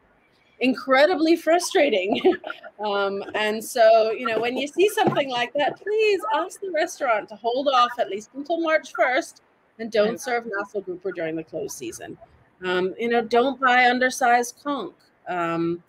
[0.62, 2.22] incredibly frustrating
[2.86, 7.30] um, and so you know when you see something like that please ask the restaurant
[7.30, 9.42] to hold off at least until march 1st
[9.80, 12.18] and don't serve nassau grouper during the closed season
[12.64, 14.94] um, you know, don't buy undersized conch.
[15.28, 15.84] Um,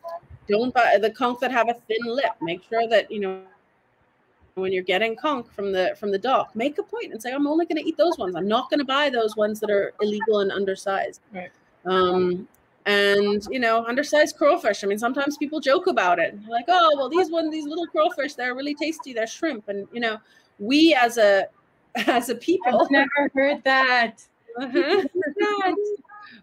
[0.48, 2.32] don't buy the conch that have a thin lip.
[2.40, 3.42] Make sure that you know
[4.54, 7.46] when you're getting conch from the from the dock, make a point and say, I'm
[7.46, 8.34] only going to eat those ones.
[8.36, 11.20] I'm not going to buy those ones that are illegal and undersized.
[11.32, 11.50] Right.
[11.86, 12.46] Um,
[12.86, 14.82] and you know, undersized crawfish.
[14.84, 18.34] I mean, sometimes people joke about it, like, oh, well, these one, these little crawfish,
[18.34, 19.12] they're really tasty.
[19.12, 20.18] They're shrimp, and you know,
[20.58, 21.46] we as a
[22.06, 24.22] as a people, I've never heard that.
[24.60, 25.04] Uh-huh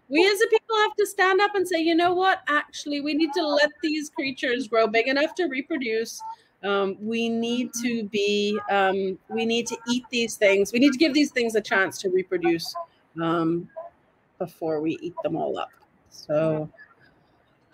[0.08, 2.42] we as a people have to stand up and say, you know what?
[2.48, 6.22] Actually, we need to let these creatures grow big enough to reproduce.
[6.64, 10.72] Um, we need to be, um, we need to eat these things.
[10.72, 12.74] We need to give these things a chance to reproduce
[13.22, 13.68] um,
[14.38, 15.70] before we eat them all up.
[16.26, 16.68] So,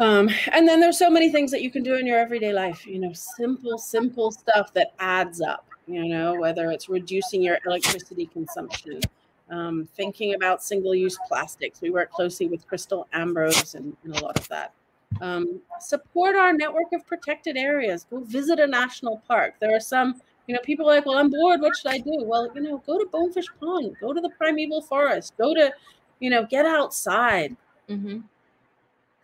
[0.01, 2.87] um, and then there's so many things that you can do in your everyday life.
[2.87, 5.67] You know, simple, simple stuff that adds up.
[5.87, 9.01] You know, whether it's reducing your electricity consumption,
[9.51, 11.81] um, thinking about single-use plastics.
[11.81, 14.73] We work closely with Kristal Ambrose and, and a lot of that.
[15.21, 18.07] Um, support our network of protected areas.
[18.11, 19.55] Go visit a national park.
[19.61, 21.61] There are some, you know, people are like, well, I'm bored.
[21.61, 22.25] What should I do?
[22.25, 23.95] Well, you know, go to Bonefish Pond.
[24.01, 25.35] Go to the primeval forest.
[25.37, 25.73] Go to,
[26.19, 27.57] you know, get outside.
[27.89, 28.21] Mm-hmm.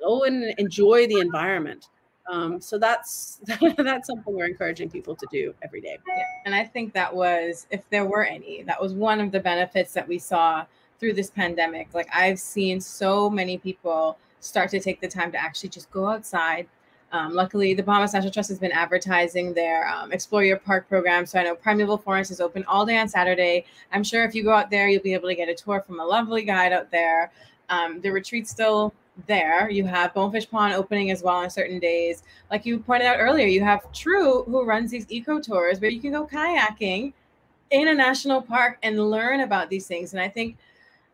[0.00, 1.88] Go and enjoy the environment.
[2.30, 3.40] Um, so that's
[3.76, 5.98] that's something we're encouraging people to do every day.
[6.06, 6.22] Yeah.
[6.46, 9.92] And I think that was, if there were any, that was one of the benefits
[9.94, 10.64] that we saw
[10.98, 11.88] through this pandemic.
[11.92, 16.06] Like I've seen so many people start to take the time to actually just go
[16.06, 16.68] outside.
[17.12, 21.26] Um, luckily, the Bahamas National Trust has been advertising their um, Explore Your Park program.
[21.26, 23.64] So I know Primeval Forest is open all day on Saturday.
[23.90, 25.98] I'm sure if you go out there, you'll be able to get a tour from
[25.98, 27.32] a lovely guide out there.
[27.68, 28.94] Um, the retreat's still
[29.26, 29.70] there.
[29.70, 32.22] You have Bonefish Pond opening as well on certain days.
[32.50, 36.00] Like you pointed out earlier, you have True who runs these eco tours where you
[36.00, 37.12] can go kayaking
[37.70, 40.12] in a national park and learn about these things.
[40.12, 40.56] And I think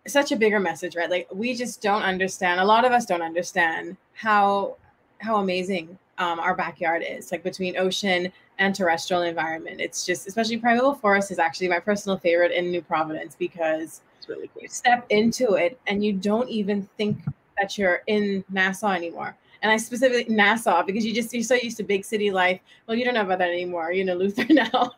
[0.06, 1.10] such a bigger message, right?
[1.10, 2.60] Like we just don't understand.
[2.60, 4.76] A lot of us don't understand how
[5.18, 9.80] how amazing um, our backyard is, like between ocean and terrestrial environment.
[9.80, 14.28] It's just, especially primeval forest is actually my personal favorite in New Providence because it's
[14.28, 14.62] really cool.
[14.62, 17.18] you step into it and you don't even think
[17.58, 19.36] that you're in Nassau anymore.
[19.62, 22.60] And I specifically Nassau because you just you're so used to big city life.
[22.86, 23.92] Well, you don't know about that anymore.
[23.92, 24.92] You're in Luther now.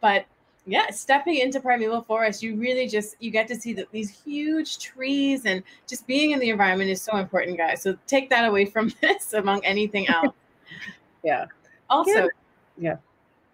[0.00, 0.26] but
[0.66, 4.78] yeah, stepping into primeval forest, you really just you get to see that these huge
[4.78, 7.82] trees and just being in the environment is so important, guys.
[7.82, 10.34] So take that away from this among anything else.
[11.24, 11.46] yeah.
[11.88, 12.26] Also, yeah.
[12.78, 12.96] yeah.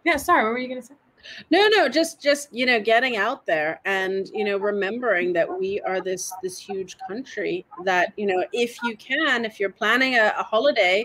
[0.04, 0.94] Yeah, sorry, what were you gonna say?
[1.50, 5.80] No no just just you know getting out there and you know remembering that we
[5.82, 10.32] are this this huge country that you know if you can if you're planning a,
[10.38, 11.04] a holiday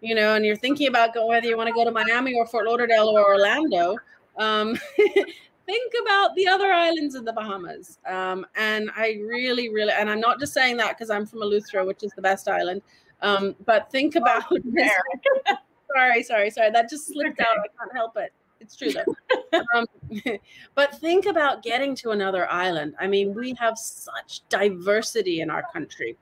[0.00, 2.46] you know and you're thinking about going whether you want to go to miami or
[2.46, 3.96] fort lauderdale or orlando
[4.38, 4.78] um,
[5.66, 7.98] think about the other islands in the bahamas.
[8.06, 11.86] Um, and i really really and i'm not just saying that because i'm from eleuthera
[11.86, 12.82] which is the best island
[13.20, 14.44] um, but think about
[15.96, 17.58] sorry sorry sorry that just slipped out.
[17.58, 19.58] I can't help it it's true though.
[19.74, 19.86] um,
[20.74, 22.94] but think about getting to another island.
[23.00, 26.16] I mean, we have such diversity in our country,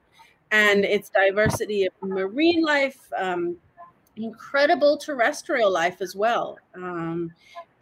[0.51, 3.57] and it's diversity of marine life, um,
[4.15, 6.57] incredible terrestrial life as well.
[6.75, 7.31] Um,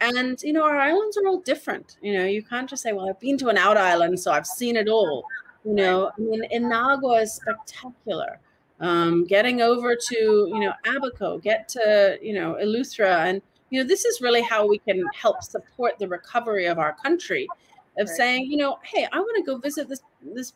[0.00, 1.96] and you know, our islands are all different.
[2.02, 4.46] You know, you can't just say, "Well, I've been to an out island, so I've
[4.46, 5.24] seen it all."
[5.64, 8.38] You know, I mean, Inagua is spectacular.
[8.78, 13.86] Um, getting over to you know Abaco, get to you know Eleuthera, and you know,
[13.86, 17.48] this is really how we can help support the recovery of our country
[17.98, 20.02] of saying, you know, hey, I want to go visit this
[20.34, 20.52] this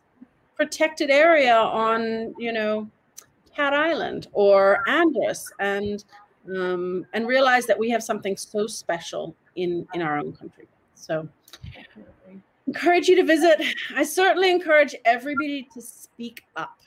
[0.56, 2.88] protected area on, you know,
[3.54, 6.04] Cat Island or Andros and
[6.48, 10.66] um, and realize that we have something so special in in our own country.
[10.94, 11.28] So
[12.66, 13.60] encourage you to visit.
[13.96, 16.78] I certainly encourage everybody to speak up.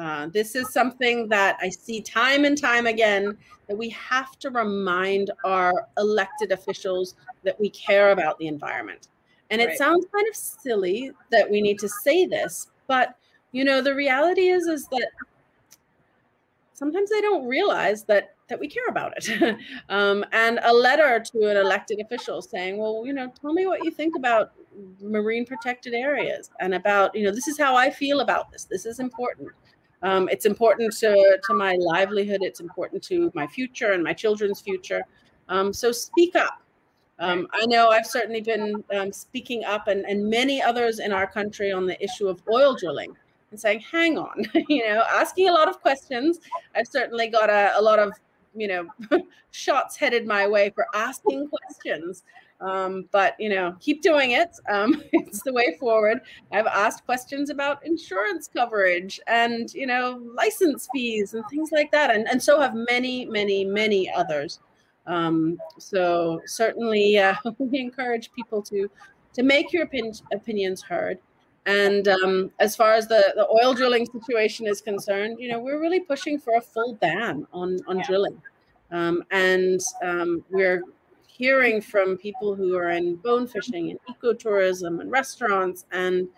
[0.00, 3.36] Uh, this is something that I see time and time again
[3.68, 9.08] that we have to remind our elected officials that we care about the environment.
[9.50, 9.68] And right.
[9.68, 13.16] it sounds kind of silly that we need to say this, but
[13.52, 15.10] you know the reality is is that
[16.72, 19.56] sometimes they don't realize that that we care about it.
[19.90, 23.84] um, and a letter to an elected official saying, "Well, you know, tell me what
[23.84, 24.52] you think about
[25.00, 28.64] marine protected areas and about you know this is how I feel about this.
[28.64, 29.50] This is important."
[30.02, 32.40] Um, it's important to, to my livelihood.
[32.42, 35.02] It's important to my future and my children's future.
[35.48, 36.62] Um, so speak up.
[37.18, 41.26] Um, I know I've certainly been um, speaking up, and, and many others in our
[41.26, 43.14] country on the issue of oil drilling
[43.50, 46.40] and saying, hang on, you know, asking a lot of questions.
[46.74, 48.12] I've certainly got a, a lot of,
[48.54, 48.86] you know,
[49.50, 52.22] shots headed my way for asking questions.
[52.60, 54.56] Um, but you know, keep doing it.
[54.68, 56.20] Um, it's the way forward.
[56.52, 62.14] I've asked questions about insurance coverage and you know license fees and things like that,
[62.14, 64.60] and and so have many, many, many others.
[65.06, 68.90] Um, so certainly, uh, we encourage people to
[69.34, 71.18] to make your opin- opinions heard.
[71.66, 75.80] And um, as far as the, the oil drilling situation is concerned, you know, we're
[75.80, 78.06] really pushing for a full ban on, on yeah.
[78.06, 78.42] drilling.
[78.90, 80.82] Um, and um, we're
[81.40, 86.28] hearing from people who are in bone fishing and ecotourism and restaurants and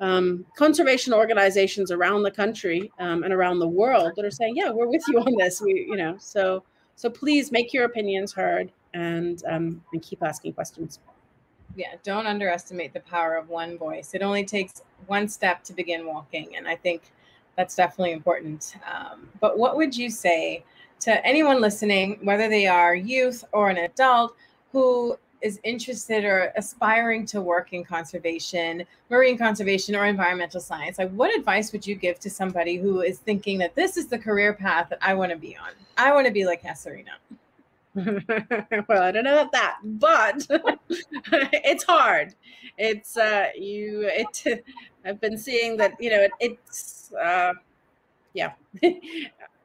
[0.00, 4.68] um, conservation organizations around the country um, and around the world that are saying, yeah,
[4.68, 5.60] we're with you on this.
[5.60, 6.64] We, you know, so,
[6.96, 10.98] so please make your opinions heard and, um, and keep asking questions
[11.74, 14.10] yeah, don't underestimate the power of one voice.
[14.12, 16.54] It only takes one step to begin walking.
[16.56, 17.02] And I think
[17.56, 18.76] that's definitely important.
[18.86, 20.64] Um, but what would you say
[21.02, 24.36] to anyone listening, whether they are youth or an adult
[24.72, 30.98] who is interested or aspiring to work in conservation, marine conservation, or environmental science?
[30.98, 34.18] Like, what advice would you give to somebody who is thinking that this is the
[34.18, 35.70] career path that I want to be on?
[35.98, 37.18] I want to be like Casuarina.
[38.88, 40.46] well, I don't know about that, but
[41.28, 42.34] it's hard.
[42.78, 44.08] It's uh, you.
[44.10, 44.64] It.
[45.04, 45.94] I've been seeing that.
[46.00, 47.12] You know, it, it's.
[47.12, 47.52] Uh,
[48.34, 48.52] yeah,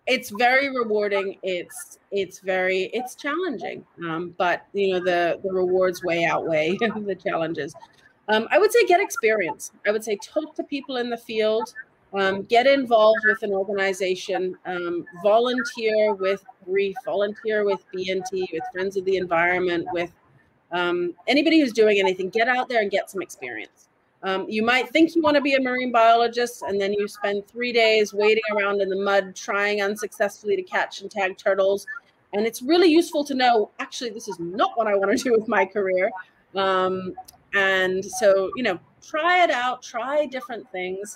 [0.08, 1.38] it's very rewarding.
[1.44, 3.86] It's it's very it's challenging.
[4.04, 7.76] Um, but you know the the rewards way outweigh the challenges.
[8.30, 9.72] Um, I would say get experience.
[9.86, 11.74] I would say talk to people in the field.
[12.14, 18.96] Um, get involved with an organization, um, volunteer with Reef, volunteer with BNT, with Friends
[18.96, 20.14] of the Environment, with
[20.72, 22.30] um, anybody who's doing anything.
[22.30, 23.90] Get out there and get some experience.
[24.24, 27.48] Um, you might think you want to be a marine biologist, and then you spend
[27.48, 31.86] three days wading around in the mud, trying unsuccessfully to catch and tag turtles.
[32.34, 35.32] And it's really useful to know actually, this is not what I want to do
[35.32, 36.12] with my career.
[36.56, 37.14] Um,
[37.54, 41.16] and so, you know, try it out, try different things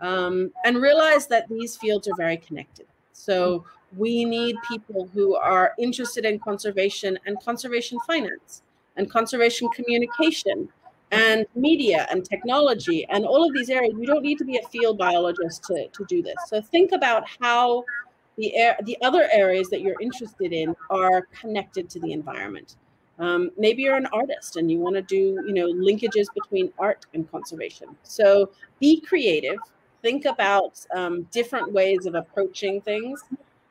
[0.00, 2.86] um, and realize that these fields are very connected.
[3.12, 3.64] So
[3.96, 8.62] we need people who are interested in conservation and conservation finance
[8.96, 10.68] and conservation communication
[11.12, 13.94] and media and technology and all of these areas.
[13.98, 16.36] You don't need to be a field biologist to, to do this.
[16.48, 17.84] So think about how
[18.36, 22.76] the air, the other areas that you're interested in are connected to the environment.
[23.18, 27.06] Um, maybe you're an artist and you want to do, you know, linkages between art
[27.14, 27.88] and conservation.
[28.02, 29.58] So be creative,
[30.02, 33.22] think about um, different ways of approaching things.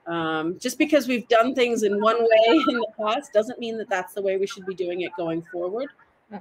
[0.07, 3.89] Um, just because we've done things in one way in the past doesn't mean that
[3.89, 5.89] that's the way we should be doing it going forward.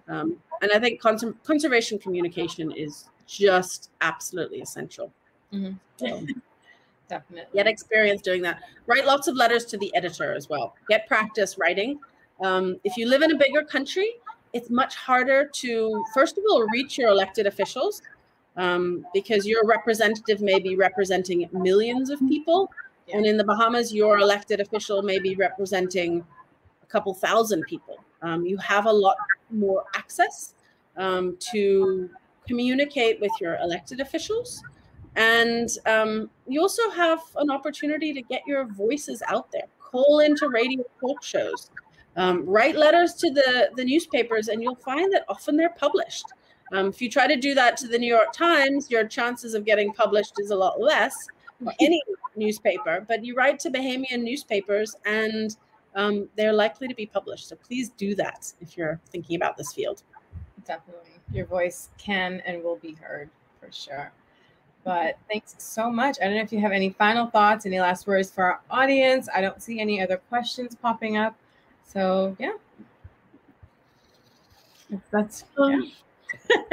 [0.08, 5.12] Um, and I think cons- conservation communication is just absolutely essential.
[5.52, 5.72] Mm-hmm.
[5.96, 6.26] So,
[7.08, 7.50] Definitely.
[7.54, 8.62] Get experience doing that.
[8.86, 10.74] Write lots of letters to the editor as well.
[10.88, 11.98] Get practice writing.
[12.42, 14.14] Um, if you live in a bigger country,
[14.52, 18.02] it's much harder to, first of all, reach your elected officials
[18.56, 22.70] um, because your representative may be representing millions of people.
[23.06, 23.18] Yeah.
[23.18, 26.24] And in the Bahamas, your elected official may be representing
[26.82, 27.98] a couple thousand people.
[28.22, 29.16] Um, you have a lot
[29.54, 30.54] more access
[30.96, 32.10] um, to
[32.46, 34.62] communicate with your elected officials.
[35.16, 39.66] And um, you also have an opportunity to get your voices out there.
[39.78, 41.70] Call into radio talk shows,
[42.16, 46.26] um, write letters to the, the newspapers, and you'll find that often they're published.
[46.72, 49.64] Um, if you try to do that to the New York Times, your chances of
[49.64, 51.14] getting published is a lot less.
[51.80, 52.02] Any
[52.36, 55.56] newspaper, but you write to Bahamian newspapers and
[55.94, 57.48] um, they're likely to be published.
[57.48, 60.02] So please do that if you're thinking about this field.
[60.66, 61.10] Definitely.
[61.32, 63.30] Your voice can and will be heard
[63.60, 64.12] for sure.
[64.84, 66.18] But thanks so much.
[66.20, 69.28] I don't know if you have any final thoughts, any last words for our audience.
[69.34, 71.34] I don't see any other questions popping up.
[71.84, 72.52] So, yeah.
[75.10, 75.44] That's.
[75.58, 75.80] Yeah.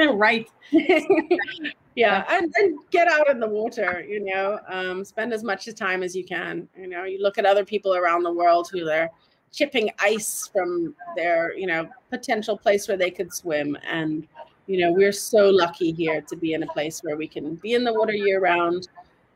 [0.12, 0.48] right.
[1.94, 4.04] yeah, and, and, get out in the water.
[4.06, 6.68] You know, um, spend as much time as you can.
[6.76, 9.10] You know, you look at other people around the world who they're
[9.52, 14.26] chipping ice from their, you know, potential place where they could swim, and
[14.66, 17.74] you know, we're so lucky here to be in a place where we can be
[17.74, 18.88] in the water year round,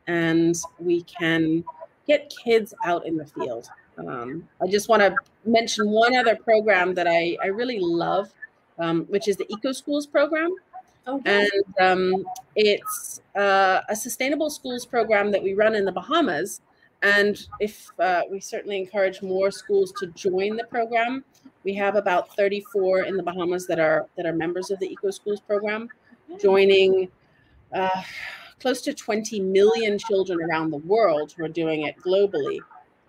[0.06, 1.64] and we can
[2.06, 3.68] get kids out in the field.
[3.98, 8.30] Um, I just want to mention one other program that I, I really love
[8.78, 10.54] um, which is the Eco Schools program.
[11.06, 11.50] Oh, and
[11.80, 12.26] um,
[12.56, 16.60] it's uh, a sustainable schools program that we run in the Bahamas.
[17.02, 21.24] And if uh, we certainly encourage more schools to join the program,
[21.62, 25.10] we have about 34 in the Bahamas that are that are members of the Eco
[25.10, 25.88] Schools program,
[26.40, 27.08] joining
[27.72, 28.02] uh,
[28.60, 32.58] close to 20 million children around the world who are doing it globally.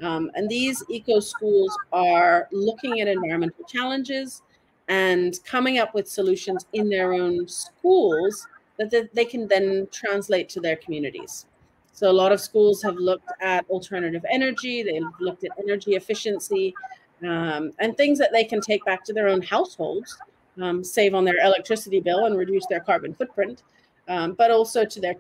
[0.02, 4.44] Um, and these eco schools are looking at environmental challenges
[4.88, 10.60] and coming up with solutions in their own schools that they can then translate to
[10.60, 11.46] their communities.
[11.94, 16.76] So a lot of schools have looked at alternative energy, they've looked at energy efficiency,
[17.24, 20.16] um, and things that they can take back to their own households,
[20.62, 23.64] um, save on their electricity bill and reduce their carbon footprint,
[24.08, 25.16] um, but also to their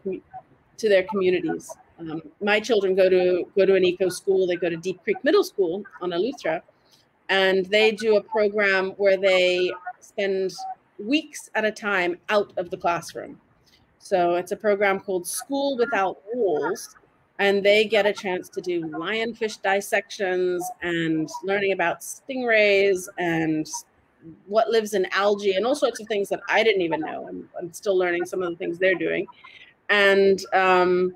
[0.77, 1.75] to their communities.
[1.99, 4.45] Um, my children go to go to an eco school.
[4.45, 6.61] They go to Deep Creek Middle School on Eleuthera,
[7.29, 10.53] and they do a program where they spend
[10.99, 13.39] weeks at a time out of the classroom.
[13.99, 16.95] So it's a program called School Without Walls,
[17.39, 23.67] and they get a chance to do lionfish dissections and learning about stingrays and
[24.47, 27.27] what lives in algae and all sorts of things that I didn't even know.
[27.27, 29.27] I'm, I'm still learning some of the things they're doing.
[29.89, 31.15] And um,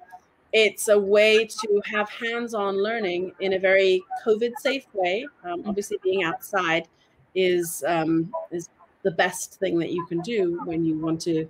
[0.54, 5.26] it's a way to have hands-on learning in a very COVID-safe way.
[5.44, 5.70] Um, mm-hmm.
[5.70, 6.88] obviously, being outside
[7.36, 8.70] is um, is
[9.04, 11.48] the best thing that you can do when you want to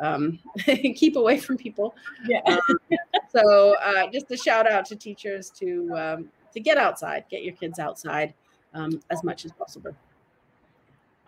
[0.00, 1.94] um, keep away from people.
[2.26, 2.40] Yeah.
[2.46, 2.98] Um,
[3.30, 7.54] so, uh, just a shout out to teachers to um, to get outside, get your
[7.54, 8.34] kids outside
[8.74, 9.94] um, as much as possible.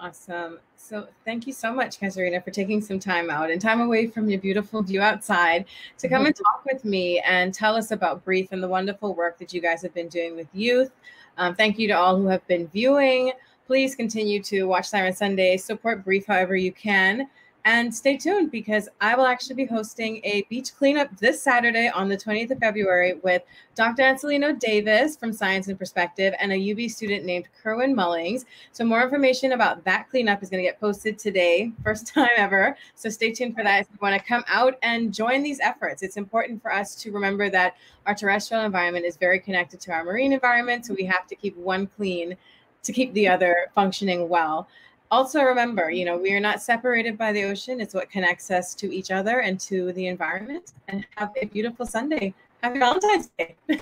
[0.00, 0.58] Awesome.
[0.76, 4.28] So thank you so much, Casuarina, for taking some time out and time away from
[4.28, 5.66] your beautiful view outside
[5.98, 9.38] to come and talk with me and tell us about BREEF and the wonderful work
[9.38, 10.90] that you guys have been doing with youth.
[11.38, 13.32] Um, thank you to all who have been viewing.
[13.66, 17.28] Please continue to watch Siren Sunday, support BREEF however you can.
[17.66, 22.10] And stay tuned because I will actually be hosting a beach cleanup this Saturday on
[22.10, 23.40] the 20th of February with
[23.74, 24.02] Dr.
[24.02, 28.44] Ancilleno Davis from Science and Perspective and a UB student named Kerwin Mullings.
[28.72, 32.76] So, more information about that cleanup is going to get posted today, first time ever.
[32.96, 36.02] So, stay tuned for that if you want to come out and join these efforts.
[36.02, 40.04] It's important for us to remember that our terrestrial environment is very connected to our
[40.04, 40.84] marine environment.
[40.84, 42.36] So, we have to keep one clean
[42.82, 44.68] to keep the other functioning well
[45.14, 47.80] also remember, you know, we are not separated by the ocean.
[47.80, 50.72] It's what connects us to each other and to the environment.
[50.88, 52.34] And have a beautiful Sunday.
[52.62, 53.54] Happy Valentine's Day.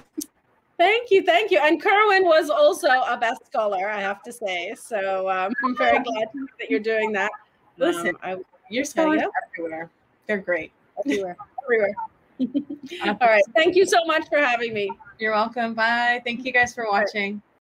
[0.79, 1.59] thank you, thank you.
[1.63, 4.75] And Kerwin was also a best scholar, I have to say.
[4.79, 7.31] So um, I'm very glad that you're doing that.
[7.79, 8.37] Listen, um, I,
[8.71, 9.23] you're scholars
[9.55, 9.91] everywhere.
[10.27, 10.73] They're great.
[10.99, 11.37] Everywhere.
[11.65, 11.95] everywhere.
[13.21, 13.45] All right.
[13.55, 14.91] Thank you so much for having me.
[15.19, 15.75] You're welcome.
[15.75, 16.21] Bye.
[16.25, 17.43] Thank you guys for watching.